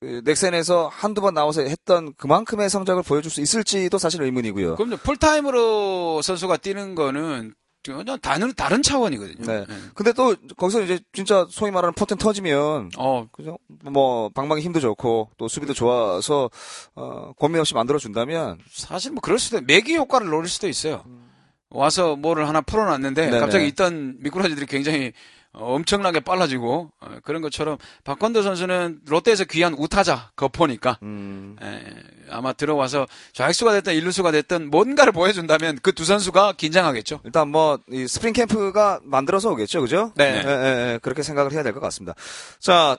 [0.00, 4.74] 그 넥센에서 한두 번 나와서 했던 그만큼의 성적을 보여줄 수 있을지도 사실 의문이고요.
[4.74, 9.44] 그럼 풀타임으로 선수가 뛰는 거는 전혀 다른 다른 차원이거든요.
[9.46, 9.64] 네.
[9.68, 9.74] 예.
[9.94, 13.58] 근데 또 거기서 이제 진짜 소위 말하는 포텐 터지면 어, 그죠?
[13.84, 16.50] 뭐 방망이 힘도 좋고 또 수비도 좋아서
[16.94, 21.04] 어, 고민 없이 만들어 준다면 사실 뭐 그럴 수도 매기 효과를 노릴 수도 있어요.
[21.72, 23.40] 와서 뭐를 하나 풀어놨는데 네네.
[23.40, 25.12] 갑자기 있던 미꾸라지들이 굉장히
[25.54, 31.82] 어, 엄청나게 빨라지고 어, 그런 것처럼 박헌도 선수는 롯데에서 귀한 우타자 거포니까 음, 에,
[32.30, 37.20] 아마 들어와서 좌익수가 됐든 일루수가 됐든 뭔가를 보여준다면 그 두 선수가 긴장하겠죠.
[37.24, 40.12] 일단 뭐 이 스프링 캠프가 만들어서 오겠죠, 그죠?
[40.16, 40.42] 네.
[40.42, 42.14] 예, 예, 예, 그렇게 생각을 해야 될 것 같습니다.
[42.58, 42.96] 자,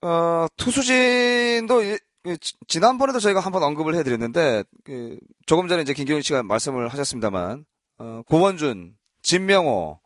[0.00, 1.98] 어, 투수진도 이-
[2.40, 7.64] 지- 지난번에도 저희가 한번 언급을 해드렸는데 그, 조금 전에 이제 김경훈 씨가 말씀을 하셨습니다만
[7.98, 10.00] 어, 고원준, 진명호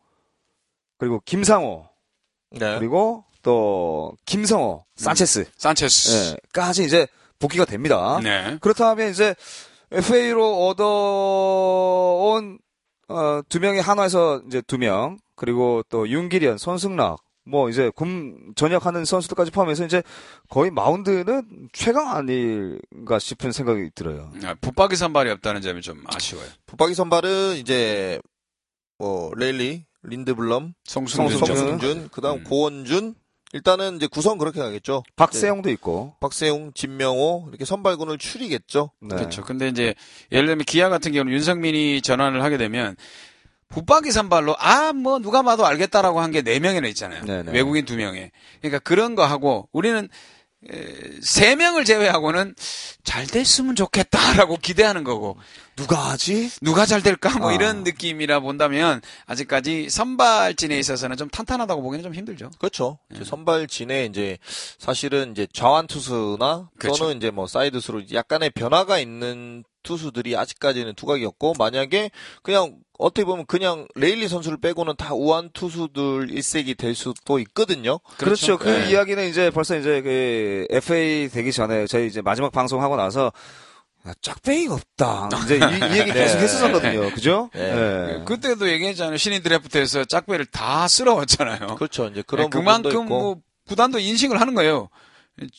[0.97, 1.87] 그리고 김상호
[2.51, 2.77] 네.
[2.79, 6.33] 그리고 또 김성호, 산체스 산체스.
[6.33, 7.07] 예, 까지 이제
[7.39, 8.19] 복귀가 됩니다.
[8.21, 8.57] 네.
[8.61, 9.35] 그렇다면 이제
[9.91, 12.59] FA로 얻어온
[13.09, 19.05] 어, 두 명이 한화에서 이제 두 명, 그리고 또 윤기련, 손승락, 뭐 이제 군 전역하는
[19.05, 20.03] 선수들까지 포함해서 이제
[20.49, 24.31] 거의 마운드는 최강 아닐까 싶은 생각이 들어요.
[24.43, 26.47] 아, 붙박이 선발이 없다는 점이 좀 아쉬워요.
[26.65, 28.19] 붙박이 선발은 이제
[28.97, 31.37] 뭐 레일리, 린드블럼, 송승준.
[31.37, 31.55] 송승준.
[31.55, 32.43] 성승준, 그다음 음.
[32.43, 33.15] 고원준.
[33.53, 35.03] 일단은 이제 구성 그렇게 가겠죠.
[35.15, 36.15] 박세용도 있고.
[36.19, 38.91] 박세웅, 진명호 이렇게 선발군을 추리겠죠.
[38.99, 39.15] 네.
[39.15, 39.41] 그렇죠.
[39.43, 39.95] 근데 이제
[40.33, 42.97] 예를 들면 기아 같은 경우는 윤성민이 전환을 하게 되면
[43.69, 47.23] 붙박이 선발로 아 뭐 누가 봐도 알겠다라고 한 게 네 명이나 있잖아요.
[47.25, 47.51] 네네.
[47.51, 48.31] 외국인 두 명에.
[48.61, 50.07] 그러니까 그런 거 하고 우리는
[50.71, 50.87] 에,
[51.21, 52.55] 세 명을 제외하고는
[53.03, 55.37] 잘 됐으면 좋겠다라고 기대하는 거고
[55.75, 56.49] 누가 하지?
[56.61, 57.53] 누가 잘 될까 뭐 아.
[57.53, 62.49] 이런 느낌이라 본다면 아직까지 선발진에 있어서는 좀 탄탄하다고 보기는 좀 힘들죠.
[62.57, 62.97] 그렇죠.
[63.09, 63.23] 네.
[63.23, 64.39] 선발진에 이제
[64.79, 67.03] 사실은 이제 좌완 투수나 그렇죠.
[67.03, 72.11] 또는 이제 뭐 사이드스로 약간의 변화가 있는 투수들이 아직까지는 두각이었고 만약에
[72.43, 77.99] 그냥 어떻게 보면 그냥 레일리 선수를 빼고는 다 우완 투수들 일색이 될 수도 있거든요.
[78.17, 78.57] 그렇죠.
[78.57, 78.89] 그 네.
[78.89, 83.31] 이야기는 이제 벌써 이제 그 FA 되기 전에 저희 이제 마지막 방송 하고 나서
[84.05, 85.29] 야, 짝배기가 없다.
[85.45, 86.43] 이제 이, 이 얘기 계속 네.
[86.43, 87.11] 했었거든요.
[87.11, 87.49] 그죠?
[87.53, 87.73] 네.
[87.73, 88.23] 네.
[88.25, 89.15] 그때도 얘기했잖아요.
[89.15, 91.75] 신인 드래프트에서 짝배를 다 쓸어왔잖아요.
[91.75, 92.07] 그렇죠.
[92.07, 94.89] 이제 그런 네, 부분도 그만큼 있고 뭐 구단도 인식을 하는 거예요.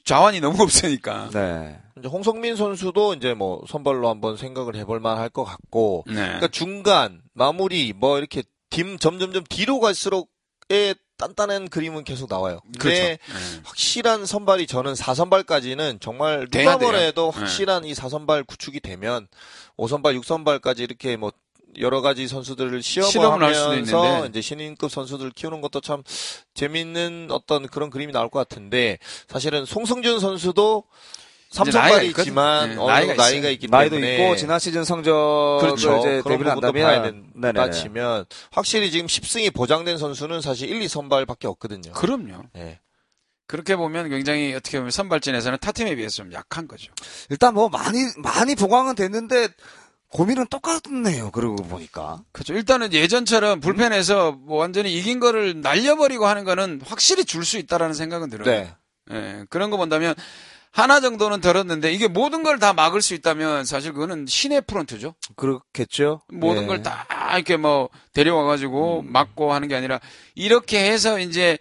[0.05, 1.31] 자원이 너무 없으니까.
[1.33, 1.81] 네.
[1.99, 6.15] 이제 홍성민 선수도 이제 뭐 선발로 한번 생각을 해볼 만할 것 같고 네.
[6.15, 12.61] 그러니까 중간 마무리 뭐 이렇게 딤 점점점 뒤로 갈수록의 단단한 그림은 계속 나와요.
[12.79, 12.97] 그렇죠.
[12.97, 13.61] 근데 네.
[13.65, 16.79] 확실한 선발이 저는 4선발까지는 정말 누가.
[16.79, 17.41] 뭐래도 네.
[17.41, 19.27] 확실한 이 4선발 구축이 되면
[19.77, 21.33] 5선발, 6선발까지 이렇게 뭐
[21.79, 24.27] 여러 가지 선수들을 시험을 하면서.
[24.27, 26.03] 이제 신인급 선수들 키우는 것도 참
[26.55, 28.99] 재밌는 어떤 그런 그림이 나올 것 같은데
[29.29, 30.85] 사실은 송승준 선수도
[31.51, 32.23] 이제 나이가 3선발이 있거든.
[32.25, 33.49] 있지만 네, 어느 나이가 정도 나이가.
[33.49, 35.99] 있기 나이도 때문에 있고 지난 시즌 성적을 그렇죠.
[35.99, 37.03] 이제 대비를 한다면
[37.33, 37.71] 된다 네네네.
[37.71, 41.93] 치면 확실히 지금 10승이 보장된 선수는 사실 1, 2 선발밖에 없거든요.
[41.93, 42.43] 그럼요.
[42.57, 42.81] 예.
[43.47, 46.93] 그렇게 보면 굉장히 어떻게 보면 선발진에서는 타팀에 비해서 좀 약한 거죠.
[47.31, 49.49] 일단 뭐 많이 많이 보강은 됐는데
[50.11, 51.31] 고민은 똑같네요.
[51.31, 52.21] 그러고 보니까.
[52.33, 52.55] 그렇죠.
[52.55, 58.31] 일단은 예전처럼 불펜에서 뭐 완전히 이긴 거를 날려버리고 하는 거는 확실히 줄 수 있다라는 생각은
[58.31, 58.45] 들어요.
[58.47, 58.75] 네.
[59.11, 60.15] 예, 그런 거 본다면
[60.71, 65.15] 하나 정도는 덜었는데 이게 모든 걸 다 막을 수 있다면 사실 그거는 신의 프론트죠.
[65.37, 66.23] 그렇겠죠.
[66.29, 66.67] 모든 예.
[66.67, 69.13] 걸다 이렇게 뭐 데려와 가지고 음.
[69.13, 70.01] 막고 하는 게 아니라
[70.35, 71.59] 이렇게 해서 이제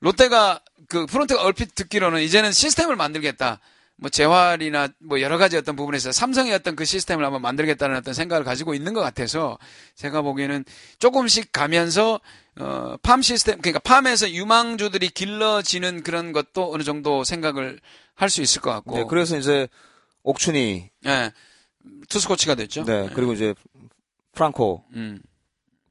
[0.00, 3.60] 롯데가 그 프론트가 얼핏 듣기로는 이제는 시스템을 만들겠다.
[4.00, 8.44] 뭐 재활이나 뭐 여러 가지 어떤 부분에서 삼성의 어떤 그 시스템을 한번 만들겠다는 어떤 생각을
[8.44, 9.58] 가지고 있는 것 같아서
[9.96, 10.64] 제가 보기에는
[11.00, 12.20] 조금씩 가면서
[12.60, 17.80] 어 팜 시스템 그러니까 팜에서 유망주들이 길러지는 그런 것도 어느 정도 생각을
[18.14, 19.68] 할 수 있을 것 같고 네, 그래서 이제
[20.22, 21.32] 옥춘이 예
[22.08, 22.84] 투수 코치가 됐죠.
[22.84, 23.54] 네, 그리고 이제
[24.32, 25.20] 프랑코 음.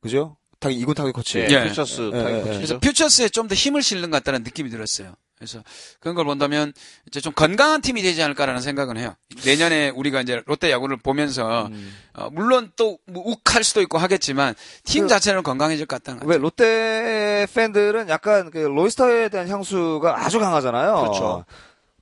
[0.02, 0.38] 그죠?
[0.60, 1.40] 타기 이군 타기 코치.
[1.40, 1.48] 예.
[1.50, 1.64] 예.
[1.68, 2.44] 퓨처스 예, 타격 예, 예.
[2.56, 2.80] 그래서.
[2.80, 5.16] 퓨처스에 좀 더 힘을 실는 것 같다는 느낌이 들었어요.
[5.38, 5.62] 그래서
[6.00, 6.74] 그런 걸 본다면
[7.08, 9.14] 이제 좀 건강한 팀이 되지 않을까라는 생각은 해요.
[9.46, 11.94] 내년에 우리가 이제 롯데 야구를 보면서 음.
[12.16, 16.30] 어, 물론 또 욱할 수도 있고 하겠지만 팀 그- 자체는 건강해질 것 같다는 거죠.
[16.32, 20.96] 왜 롯데 팬들은 약간 그 로이스터에 대한 향수가 아주 강하잖아요.
[21.02, 21.46] 그렇죠.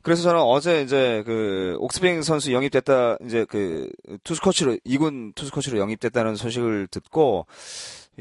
[0.01, 3.89] 그래서 저는 어제 이제 그 옥스프링 선수 영입됐다 이제 그
[4.23, 7.47] 투수 코치로 이군 투수 코치로 영입됐다는 소식을 듣고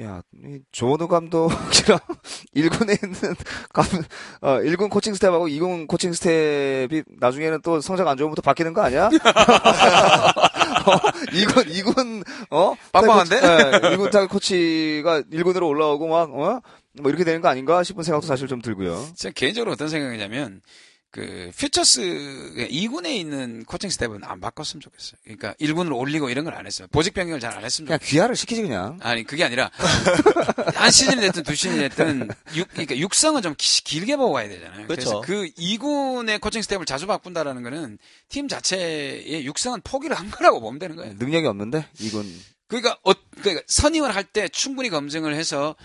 [0.00, 2.00] 야, 이 조원우 감독이랑
[2.56, 3.34] 1군에 있는
[3.72, 3.84] 감,
[4.40, 8.82] 어, 1군 코칭 스태프하고 2군 코칭 스태프가 나중에는 또 성적 안 좋으면 또 바뀌는 거
[8.82, 9.06] 아니야?
[10.86, 10.96] 어,
[11.30, 12.74] 2군, 2군, 어?
[12.90, 13.40] 빵빵한데?
[13.40, 16.60] 네, 2군 타격 코치가 1군으로 올라오고 막, 어?
[17.00, 19.00] 뭐 이렇게 되는 거 아닌가 싶은 생각도 사실 좀 들고요.
[19.14, 20.60] 제가 개인적으로 어떤 생각이냐면
[21.14, 22.00] 그 퓨처스
[22.72, 25.12] 2군에 있는 코칭 스태프는 안 바꿨으면 좋겠어요.
[25.22, 26.88] 그러니까 1군으로 올리고 이런 걸 안 했어요.
[26.90, 28.10] 보직 변경을 잘 안 했으면 그냥 좋겠어요.
[28.10, 28.98] 귀화를 시키지 그냥.
[29.00, 29.70] 아니 그게 아니라
[30.74, 34.88] 한 시즌이 됐든 두 시즌이 됐든 육, 그러니까 육성은 좀 기- 길게 보고 가야 되잖아요.
[34.88, 35.20] 그렇죠.
[35.20, 37.98] 그래서 그 2군의 코칭 스태프를 자주 바꾼다라는 거는
[38.28, 41.14] 팀 자체의 육성은 포기를 한 거라고 보면 되는 거예요.
[41.16, 42.26] 능력이 없는데 이군.
[42.66, 45.76] 그러니까, 어, 그러니까 선임을 할 때 충분히 검증을 해서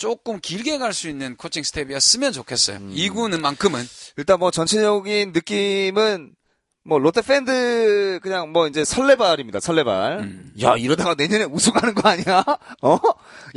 [0.00, 2.78] 조금 길게 갈 수 있는 코칭 스텝이었으면 좋겠어요.
[2.78, 2.90] 음.
[2.94, 3.84] 이 2군은만큼은
[4.16, 6.32] 일단 뭐 전체적인 느낌은
[6.84, 9.60] 뭐 롯데 팬들 그냥 뭐 이제 설레발입니다.
[9.60, 10.20] 설레발.
[10.20, 10.52] 음.
[10.62, 12.42] 야 이러다가 내년에 우승하는 거 아니야?
[12.80, 12.98] 어?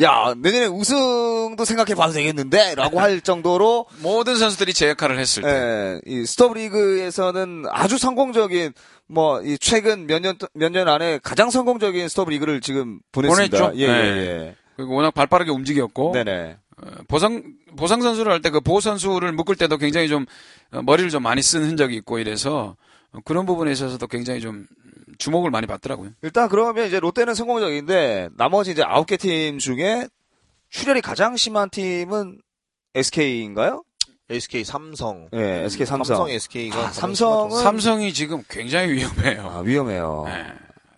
[0.02, 6.02] 야 내년에 우승도 생각해 봐도 되겠는데?라고 할 정도로 모든 선수들이 제 역할을 했을 때 예,
[6.06, 8.74] 이 스톱 리그에서는 아주 성공적인
[9.08, 13.58] 뭐 이 최근 몇 년 몇 년 안에 가장 성공적인 스톱 리그를 지금 보냈습니다.
[13.58, 13.80] 보냈죠?
[13.80, 13.94] 예, 네.
[13.94, 16.24] 예, 그리고 워낙 발빠르게 움직였고 예.
[16.24, 16.58] 네네.
[16.78, 17.44] 어, 보상
[17.78, 20.26] 보상 선수를 할 때 그 보호 선수를 묶을 때도 굉장히 좀
[20.72, 22.76] 어, 머리를 좀 많이 쓴 흔적이 있고 이래서
[23.12, 24.66] 어, 그런 부분에 있어서도 굉장히 좀
[25.20, 26.10] 주목을 많이 받더라고요.
[26.24, 30.08] 일단 그러면 이제 롯데는 성공적인데 나머지 이제 아홉 개 팀 중에
[30.70, 32.40] 출혈이 가장 심한 팀은
[32.96, 33.84] SK인가요?
[34.30, 35.28] SK 삼성.
[35.34, 36.16] 예, SK 삼성.
[36.16, 39.42] 삼성 SK가 아, 삼성은- 삼성이 지금 굉장히 위험해요.
[39.48, 40.24] 아, 위험해요.
[40.26, 40.46] 네.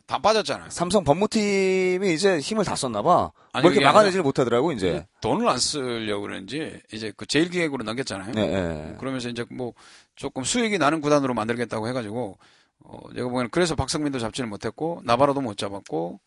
[0.05, 0.69] 다 빠졌잖아요.
[0.69, 3.31] 삼성 법무팀이 이제 힘을 다 썼나 봐.
[3.53, 5.05] 아니, 뭐 그게 막아내지를 못하더라고 이제.
[5.21, 8.33] 돈을 안 쓰려고 그런지 이제 그 제일 기획으로 넘겼잖아요.
[8.33, 8.95] 네, 네.
[8.99, 9.73] 그러면서 이제 뭐
[10.15, 12.37] 조금 수익이 나는 구단으로 만들겠다고 해가지고
[12.83, 16.19] 어, 내가 보기에는 그래서 박성민도 잡지를 못했고 나바로도 못 잡았고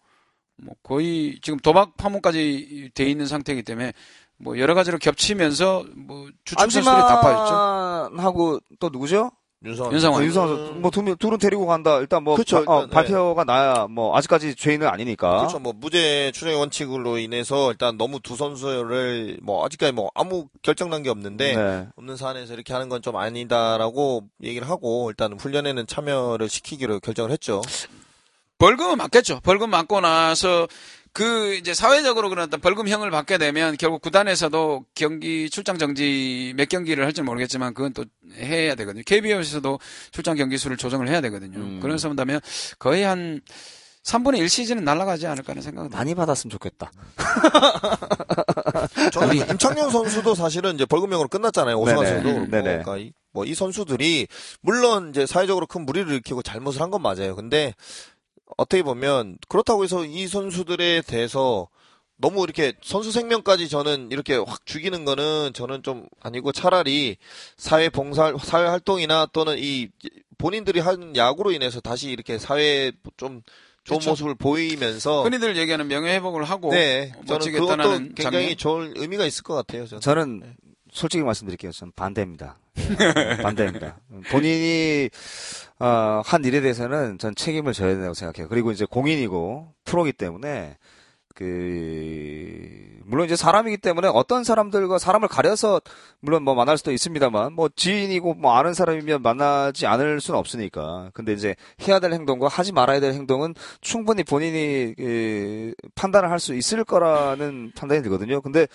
[0.56, 3.92] 뭐 거의 지금 도박 파문까지 돼 있는 상태이기 때문에
[4.38, 8.20] 뭐 여러 가지로 겹치면서 뭐 주축 선수들이 다 빠졌죠.
[8.20, 9.30] 하고 또 누구죠?
[9.64, 9.92] 윤성환.
[9.92, 10.20] 윤성환.
[10.20, 10.72] 어, 윤성환 선수.
[10.74, 11.98] 뭐 두, 명- 둘은 데리고 간다.
[11.98, 12.94] 일단 뭐 그쵸, 바- 어, 일단, 네.
[12.94, 15.38] 발표가 나야 뭐 아직까지 죄인은 아니니까.
[15.38, 15.58] 그렇죠.
[15.58, 21.02] 뭐 무죄 추정 원칙으로 인해서 일단 너무 두 선수를 뭐 아직까지 뭐 아무 결정 난
[21.02, 21.86] 게 없는데 네.
[21.96, 27.60] 없는 사안에서 이렇게 하는 건 좀 아니다라고 얘기를 하고 일단 훈련에는 참여를 시키기로 결정을 했죠.
[28.58, 29.40] 벌금은 맞겠죠.
[29.44, 30.66] 벌금 맞고 나서
[31.18, 37.04] 그 이제 사회적으로 그런 어떤 벌금형을 받게 되면 결국 구단에서도 경기 출장 정지 몇 경기를
[37.04, 38.04] 할지 는 모르겠지만 그건 또
[38.36, 39.02] 해야 되거든요.
[39.04, 39.80] KBO에서도
[40.12, 41.58] 출장 경기 수를 조정을 해야 되거든요.
[41.58, 41.80] 음.
[41.82, 42.40] 그래서 본다면
[42.78, 43.40] 거의 한
[44.04, 46.92] 3분의 1 시즌은 날아가지 않을까 하는 생각은 많이 받았으면 좋겠다.
[49.12, 51.76] 저는 임창용 선수도 사실은 이제 벌금형으로 끝났잖아요.
[51.80, 52.06] 오승환.
[52.06, 52.50] 선수도 그렇고.
[52.50, 52.62] 네네.
[52.62, 54.28] 그러니까 이, 뭐 이 선수들이
[54.62, 57.34] 물론 이제 사회적으로 큰 무리를 일으키고 잘못을 한 건 맞아요.
[57.36, 57.74] 근데
[58.56, 61.68] 어떻게 보면 그렇다고 해서 이 선수들에 대해서
[62.16, 67.16] 너무 이렇게 선수 생명까지 저는 이렇게 확 죽이는 거는 저는 좀 아니고 차라리
[67.56, 69.88] 사회 봉사 사회 활동이나 또는 이
[70.36, 73.42] 본인들이 한 야구로 인해서 다시 이렇게 사회에 좀
[73.84, 74.10] 좋은 그렇죠.
[74.10, 78.56] 모습을 보이면서 흔히들 얘기하는 명예 회복을 하고 네, 저는 그것도 굉장히 장면.
[78.56, 79.86] 좋은 의미가 있을 것 같아요.
[79.86, 80.00] 저는.
[80.00, 80.56] 저는
[80.92, 81.70] 솔직히 말씀드릴게요.
[81.72, 82.58] 저는 반대입니다.
[82.78, 83.98] 예, 반대입니다.
[84.30, 85.10] 본인이
[85.78, 88.48] 어, 한 일에 대해서는 전 책임을 져야 된다고 생각해요.
[88.48, 90.76] 그리고 이제 공인이고 프로기 때문에
[91.38, 95.80] 그 물론 이제 사람이기 때문에 어떤 사람들과 사람을 가려서
[96.20, 101.10] 물론 뭐 만날 수도 있습니다만 뭐 지인이고 뭐 아는 사람이면 만나지 않을 수는 없으니까.
[101.14, 101.54] 근데 이제
[101.86, 107.72] 해야 될 행동과 하지 말아야 될 행동은 충분히 본인이 그 판단을 할 수 있을 거라는
[107.74, 108.40] 판단이 들거든요.
[108.40, 108.66] 근데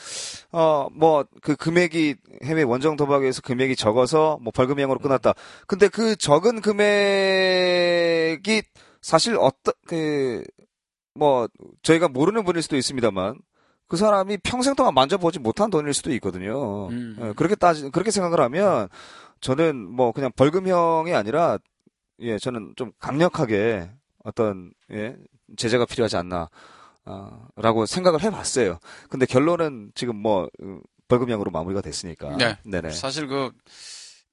[0.51, 5.33] 어 뭐 그 금액이 해외 원정 도박에서 금액이 적어서 뭐 벌금형으로 끝났다.
[5.67, 8.63] 근데 그 적은 금액이
[9.01, 10.43] 사실 어떤 그
[11.15, 11.47] 뭐
[11.81, 13.39] 저희가 모르는 분일 수도 있습니다만
[13.87, 16.87] 그 사람이 평생 동안 만져보지 못한 돈일 수도 있거든요.
[16.89, 17.17] 음.
[17.21, 18.87] 예, 그렇게 따지 그렇게 생각을 하면
[19.41, 21.59] 저는 뭐 그냥 벌금형이 아니라
[22.19, 23.89] 예 저는 좀 강력하게
[24.23, 25.15] 어떤 예
[25.57, 26.49] 제재가 필요하지 않나
[27.05, 28.79] 아, 라고 생각을 해봤어요.
[29.09, 32.37] 근데 결론은 지금 뭐 음, 벌금형으로 마무리가 됐으니까.
[32.37, 32.57] 네.
[32.63, 32.91] 네네.
[32.91, 33.51] 사실 그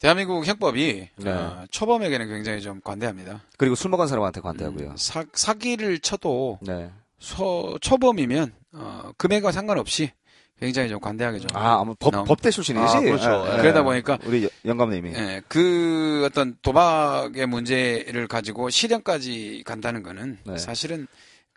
[0.01, 1.31] 대한민국 형법이 네.
[1.31, 3.43] 어, 초범에게는 굉장히 좀 관대합니다.
[3.59, 4.89] 그리고 술 먹은 사람한테 관대하고요.
[4.89, 6.91] 음, 사, 사기를 쳐도 네.
[7.19, 10.11] 소, 초범이면 어, 금액과 상관없이
[10.59, 12.13] 굉장히 좀 관대하게 좀 아, 아마 법.
[12.25, 12.97] 법대 출신이지?
[12.97, 13.47] 아, 그렇죠.
[13.47, 13.57] 예, 예.
[13.59, 15.13] 그러다 보니까 우리 영감님이.
[15.15, 20.59] 예, 그 어떤 도박의 문제를 가지고 실형까지 간다는 거는 네.
[20.59, 21.07] 사실은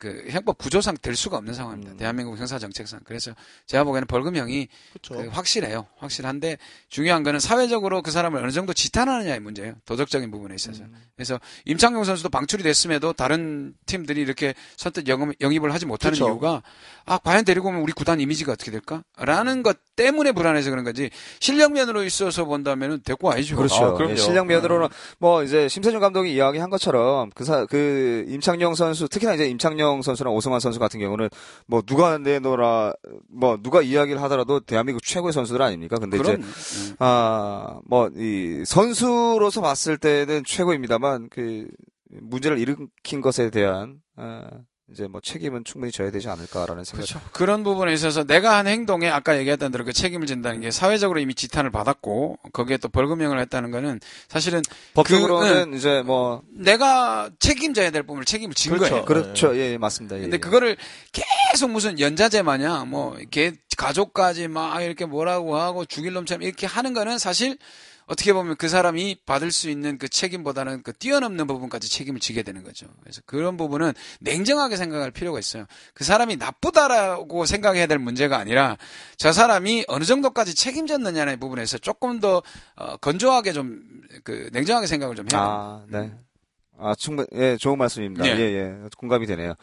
[0.03, 1.93] 그 형법 구조상 될 수가 없는 상황입니다.
[1.93, 1.97] 음.
[1.97, 2.99] 대한민국 형사 정책상.
[3.05, 3.31] 그래서
[3.67, 4.67] 제가 보기에는 벌금형이.
[5.07, 5.87] 그 확실해요.
[5.97, 6.57] 확실한데
[6.89, 9.75] 중요한 거는 사회적으로 그 사람을 어느 정도 지탄하느냐의 문제예요.
[9.85, 10.83] 도덕적인 부분에 있어서.
[10.83, 10.93] 음.
[11.15, 16.27] 그래서 임창용 선수도 방출이 됐음에도 다른 팀들이 이렇게 선뜻 영입, 영입을 하지 못하는 그쵸.
[16.27, 16.63] 이유가
[17.05, 19.03] 아 과연 데리고 오면 우리 구단 이미지가 어떻게 될까?
[19.17, 21.11] 라는 것 때문에 불안해서 그런 거지.
[21.39, 23.55] 실력면으로 있어서 본다면은 데리고 와야죠.
[23.55, 23.97] 그렇죠.
[23.97, 24.09] 아.
[24.09, 24.89] 예, 실력 면으로는
[25.19, 30.01] 뭐 이제 심세준 감독이 이야기한 것처럼 그 사, 그 임창용 선수 특히나 이제 임창용 이재영
[30.01, 31.29] 선수나 오승환 선수 같은 경우는
[31.67, 32.93] 뭐 누가 내놓으라
[33.29, 35.97] 뭐 누가 이야기를 하더라도 대한민국 최고의 선수들 아닙니까?
[35.97, 36.95] 근데 이제 그럼 음.
[36.99, 41.67] 아, 뭐, 이, 선수로서 봤을 때는 최고입니다만, 그,
[42.09, 44.47] 문제를 일으킨 것에 대한, 아,
[44.93, 47.27] 이제 뭐 책임은 충분히 져야 되지 않을까라는 생각이 그렇죠.
[47.33, 51.33] 그런 부분에 있어서 내가 한 행동에 아까 얘기했던 대로 그 책임을 진다는 게 사회적으로 이미
[51.33, 54.61] 지탄을 받았고 거기에 또 벌금형을 했다는 거는 사실은
[54.93, 58.89] 법적으로는 이제 뭐, 내가 책임져야 될 부분을 책임을 진 그렇죠.
[58.91, 59.05] 거예요.
[59.05, 59.55] 그렇죠.
[59.55, 60.17] 예, 예, 맞습니다.
[60.17, 60.39] 예, 근데 예.
[60.39, 60.77] 그거를
[61.11, 66.93] 계속 무슨 연자제 마냥 뭐 이렇게 가족까지 막 이렇게 뭐라고 하고 죽일 놈처럼 이렇게 하는
[66.93, 67.57] 거는 사실
[68.05, 72.63] 어떻게 보면 그 사람이 받을 수 있는 그 책임보다는 그 뛰어넘는 부분까지 책임을 지게 되는
[72.63, 72.87] 거죠.
[73.01, 75.65] 그래서 그런 부분은 냉정하게 생각할 필요가 있어요.
[75.93, 78.77] 그 사람이 나쁘다라고 생각해야 될 문제가 아니라
[79.17, 82.41] 저 사람이 어느 정도까지 책임졌느냐의 부분에서 조금 더
[82.75, 83.93] 어, 건조하게 좀
[84.23, 85.49] 그 냉정하게 생각을 좀 해야 돼요.
[85.49, 86.11] 아, 네.
[86.77, 88.25] 아, 충분, 예, 좋은 말씀입니다.
[88.27, 88.31] 예.
[88.37, 88.89] 예, 예.
[88.97, 89.53] 공감이 되네요.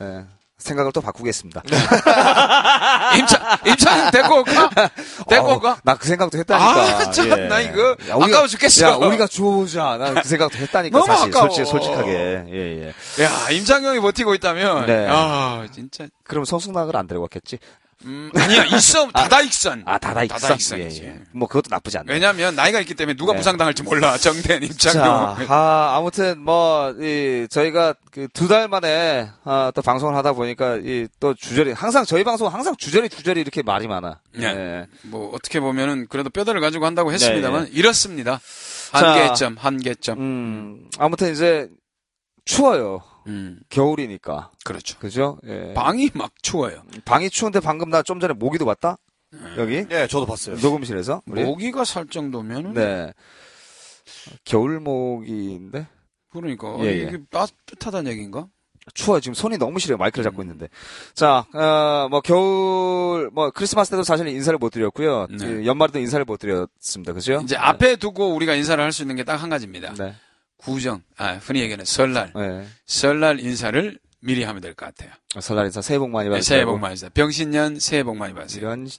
[0.00, 0.24] 예.
[0.58, 1.62] 생각을 또 바꾸겠습니다.
[3.16, 4.70] 임차 임차 데리고 올까?
[5.28, 5.78] 데리고 올까?
[5.84, 6.70] 나 그 생각도 했다니까.
[6.70, 7.34] 아, 참, 예.
[7.48, 8.86] 나 이거 야, 우리가- 아까워 죽겠어.
[8.86, 9.96] 야, 우리가 좋으자.
[9.98, 10.98] 나그 생각도 했다니까.
[10.98, 11.28] 너무 사실.
[11.28, 11.48] 아까워.
[11.50, 12.44] 솔직히, 솔직하게.
[12.50, 13.24] 예, 예.
[13.24, 15.06] 야, 임장영이 버티고 있다면, 네.
[15.08, 16.06] 아, 진짜.
[16.24, 17.58] 그럼 성승락을 안 데리고 왔겠지?
[18.04, 19.82] 음, 아니야, 익선, 다다익선.
[19.84, 20.38] 아, 다다익선.
[20.38, 21.02] 다다익선이지.
[21.02, 21.20] 예, 예.
[21.32, 22.12] 뭐, 그것도 나쁘지 않네.
[22.12, 23.38] 왜냐면, 나이가 있기 때문에 누가 네.
[23.38, 24.16] 부상당할지 몰라.
[24.16, 25.36] 자, 임장영.
[25.48, 31.08] 아, 아무튼, 뭐, 이, 저희가 그 두 달 만에, 아, 또 방송을 하다 보니까, 이,
[31.18, 34.20] 또 주저리, 항상, 저희 방송은 항상 주저리, 주저리 이렇게 말이 많아.
[34.36, 34.44] 네.
[34.46, 34.86] 예.
[35.02, 38.40] 뭐, 어떻게 보면은, 그래도 뼈대를 가지고 한다고 했습니다만, 이렇습니다.
[38.92, 38.98] 자.
[39.08, 40.18] 한계점, 한계점.
[40.20, 41.68] 음, 아무튼 이제,
[42.44, 43.02] 추워요.
[43.28, 44.50] 음, 겨울이니까.
[44.64, 44.98] 그렇죠.
[44.98, 45.38] 그죠?
[45.46, 45.72] 예.
[45.74, 46.82] 방이 막 추워요.
[47.04, 48.96] 방이 추운데 방금 나 좀 전에 모기도 봤다?
[49.58, 49.84] 여기?
[49.90, 50.56] 예, 저도 봤어요.
[50.56, 51.22] 녹음실에서?
[51.26, 51.44] 우리?
[51.44, 53.12] 모기가 살 정도면은, 네.
[54.44, 55.86] 겨울 모기인데?
[56.32, 56.96] 그러니까, 예, 예.
[57.02, 58.46] 이게 따뜻하다는 얘기인가?
[58.94, 59.20] 추워요.
[59.20, 59.98] 지금 손이 너무 시려요.
[59.98, 60.68] 마이크를 잡고 있는데.
[61.12, 65.26] 자, 어, 뭐, 겨울, 뭐, 크리스마스 때도 사실 인사를 못 드렸고요.
[65.28, 65.36] 네.
[65.36, 67.12] 그 연말에도 인사를 못 드렸습니다.
[67.12, 67.40] 그죠?
[67.44, 69.92] 이제 앞에 두고 우리가 인사를 할 수 있는 게 딱 한 가지입니다.
[69.92, 70.14] 네.
[70.58, 72.32] 구정, 아, 흔히 얘기하는 설날.
[72.34, 72.66] 네.
[72.86, 75.10] 설날 인사를 미리 하면 될 것 같아요.
[75.40, 76.56] 설날 인사 새해 복 많이 네, 받으세요.
[76.56, 77.10] 새해 복 많이 받으세요.
[77.14, 78.60] 병신년 새해 복 많이 받으세요.
[78.62, 78.86] 이런.
[78.86, 78.98] 시-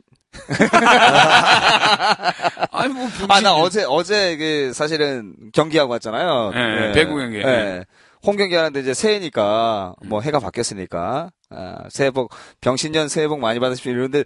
[2.71, 3.27] 아니, 뭐, 병신...
[3.31, 6.51] 아, 나 어제, 어제, 그, 사실은 경기하고 왔잖아요.
[6.53, 7.39] 네, 배구 경기.
[7.39, 7.83] 네.
[8.23, 12.31] 홈 경기 하는데 이제 새해니까, 뭐 해가 바뀌었으니까, 아, 새해 복,
[12.61, 13.91] 병신년 새해 복 많이 받으십시오.
[13.91, 14.23] 이러는데,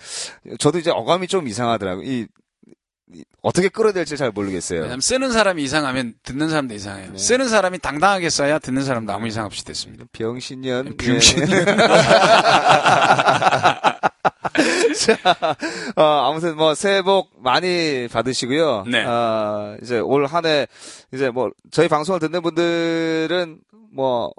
[0.60, 2.04] 저도 이제 어감이 좀 이상하더라고요.
[2.06, 2.28] 이, 이
[3.42, 5.00] 어떻게 끌어야 될지 잘 모르겠어요.
[5.02, 7.12] 쓰는 사람이 이상하면 듣는 사람도 이상해요.
[7.12, 7.18] 네.
[7.18, 10.06] 쓰는 사람이 당당하게 써야 듣는 사람도 아무 이상 없이 됐습니다.
[10.14, 10.96] 병신년.
[10.98, 11.50] 병신년.
[11.52, 11.66] 예.
[14.94, 15.18] 자,
[15.96, 18.86] 어, 아무튼 뭐 새해 복 많이 받으시고요.
[18.88, 19.04] 네.
[19.04, 20.68] 어, 이제 올 한 해
[21.14, 23.60] 이제 뭐 저희 방송을 듣는 분들은
[23.92, 24.32] 뭐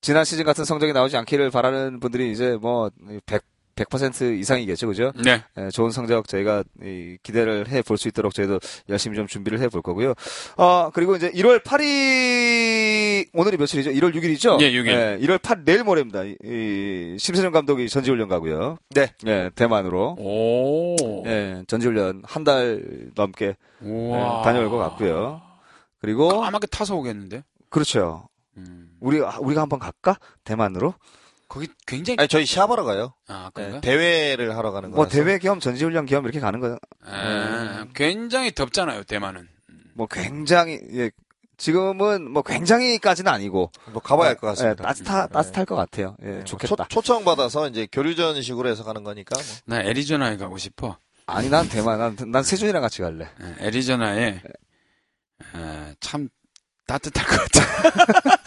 [0.00, 2.90] 지난 시즌 같은 성적이 나오지 않기를 바라는 분들이 이제 뭐
[3.26, 3.42] 100,
[3.84, 5.12] 100% 이상이겠죠, 그죠?
[5.24, 5.42] 네.
[5.56, 9.68] 예, 좋은 성적 저희가 이, 기대를 해 볼 수 있도록 저희도 열심히 좀 준비를 해
[9.68, 10.14] 볼 거고요.
[10.56, 13.90] 어, 그리고 이제 1월 8일, 오늘이 며칠이죠?
[13.90, 14.60] 1월 6일이죠?
[14.62, 15.20] 예, 6일.
[15.22, 16.24] 1월 8일, 내일 모레입니다.
[16.24, 18.78] 이, 이 심세정 감독이 전지훈련 가고요.
[18.90, 19.12] 네.
[19.26, 20.16] 예, 대만으로.
[20.18, 20.96] 오.
[21.26, 22.82] 예, 전지훈련 한 달
[23.14, 23.56] 넘게.
[23.84, 25.42] 예, 다녀올 것 같고요.
[26.00, 27.42] 그리고, 까맣게 타서 오겠는데?
[27.68, 28.28] 그렇죠.
[28.56, 28.88] 음.
[29.00, 30.16] 우리, 아, 우리가 한번 갈까?
[30.44, 30.94] 대만으로?
[31.48, 33.14] 거기 굉장히, 아니, 저희 시합하러 가요.
[33.26, 33.80] 아, 네, 그런가?
[33.80, 35.24] 대회를 하러 가는 뭐 거라서.
[35.24, 36.78] 대회 겸 전지훈련 겸 이렇게 가는 거예요.
[37.04, 39.48] 아, 굉장히 덥잖아요, 대만은.
[39.94, 41.10] 뭐 굉장히, 예,
[41.56, 44.84] 지금은 뭐 굉장히까지는 아니고, 뭐 가봐야 할것 예, 같습니다.
[44.84, 45.32] 따뜻하, 네.
[45.32, 46.16] 따뜻할 것 같아요.
[46.22, 46.86] 예, 네, 좋겠다.
[46.88, 49.34] 초, 청 받아서 이제 교류전식으로 해서 가는 거니까.
[49.36, 49.44] 뭐.
[49.64, 50.98] 나 애리조나에 가고 싶어.
[51.26, 53.26] 아니, 난 대만, 난, 난 세준이랑 같이 갈래.
[53.40, 54.42] 예, 애리조나에,
[55.54, 56.28] 어, 참,
[56.86, 58.36] 따뜻할 것 같아.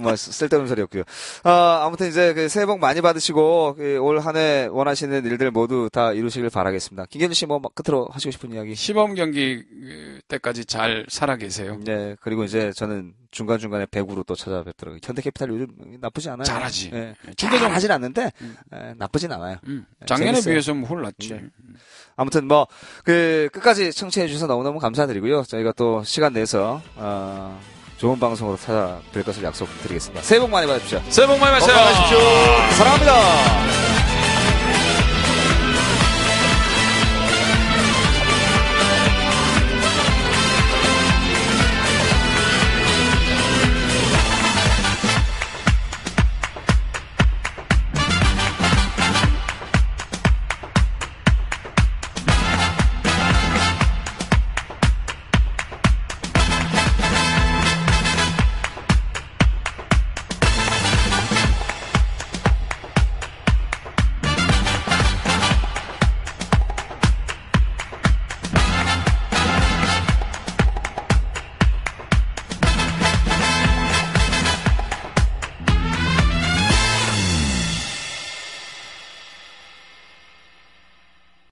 [0.00, 1.02] 뭐, 쓸- 쓸데없는 소리였고요.
[1.44, 5.88] 아, 아무튼 이제 그 새해 복 많이 받으시고, 그 올 한 해 원하시는 일들 모두
[5.92, 7.06] 다 이루시길 바라겠습니다.
[7.10, 8.74] 김현주 씨 뭐, 끝으로 하시고 싶은 이야기?
[8.74, 11.78] 시범 경기 그, 때까지 잘 살아 계세요.
[11.84, 14.98] 네, 그리고 이제 저는 중간 중간에 배구로 또 찾아뵙더라고요.
[15.04, 15.68] 현대캐피탈 요즘
[16.00, 16.44] 나쁘지 않아요.
[16.44, 16.90] 잘하지.
[16.94, 17.14] 예.
[17.36, 18.56] 중계종- 잘하진 않는데, 음.
[18.74, 19.56] 예, 나쁘진 않아요.
[19.68, 20.52] 음, 작년에 재밌어요.
[20.52, 21.28] 비해서는 훨 낫지.
[21.30, 21.44] 네.
[22.16, 22.66] 아무튼 뭐,
[23.04, 25.44] 그, 끝까지 청취해 주셔서 너무너무 감사드리고요.
[25.44, 27.60] 저희가 또 시간 내서, 어,
[28.00, 30.22] 좋은 방송으로 찾아뵐 것을 약속드리겠습니다.
[30.22, 31.02] 새해 복 많이 받으십시오.
[31.10, 31.76] 새해 복 많이 받으세요.
[31.76, 32.18] 건강하십시오.
[32.78, 33.12] 사랑합니다.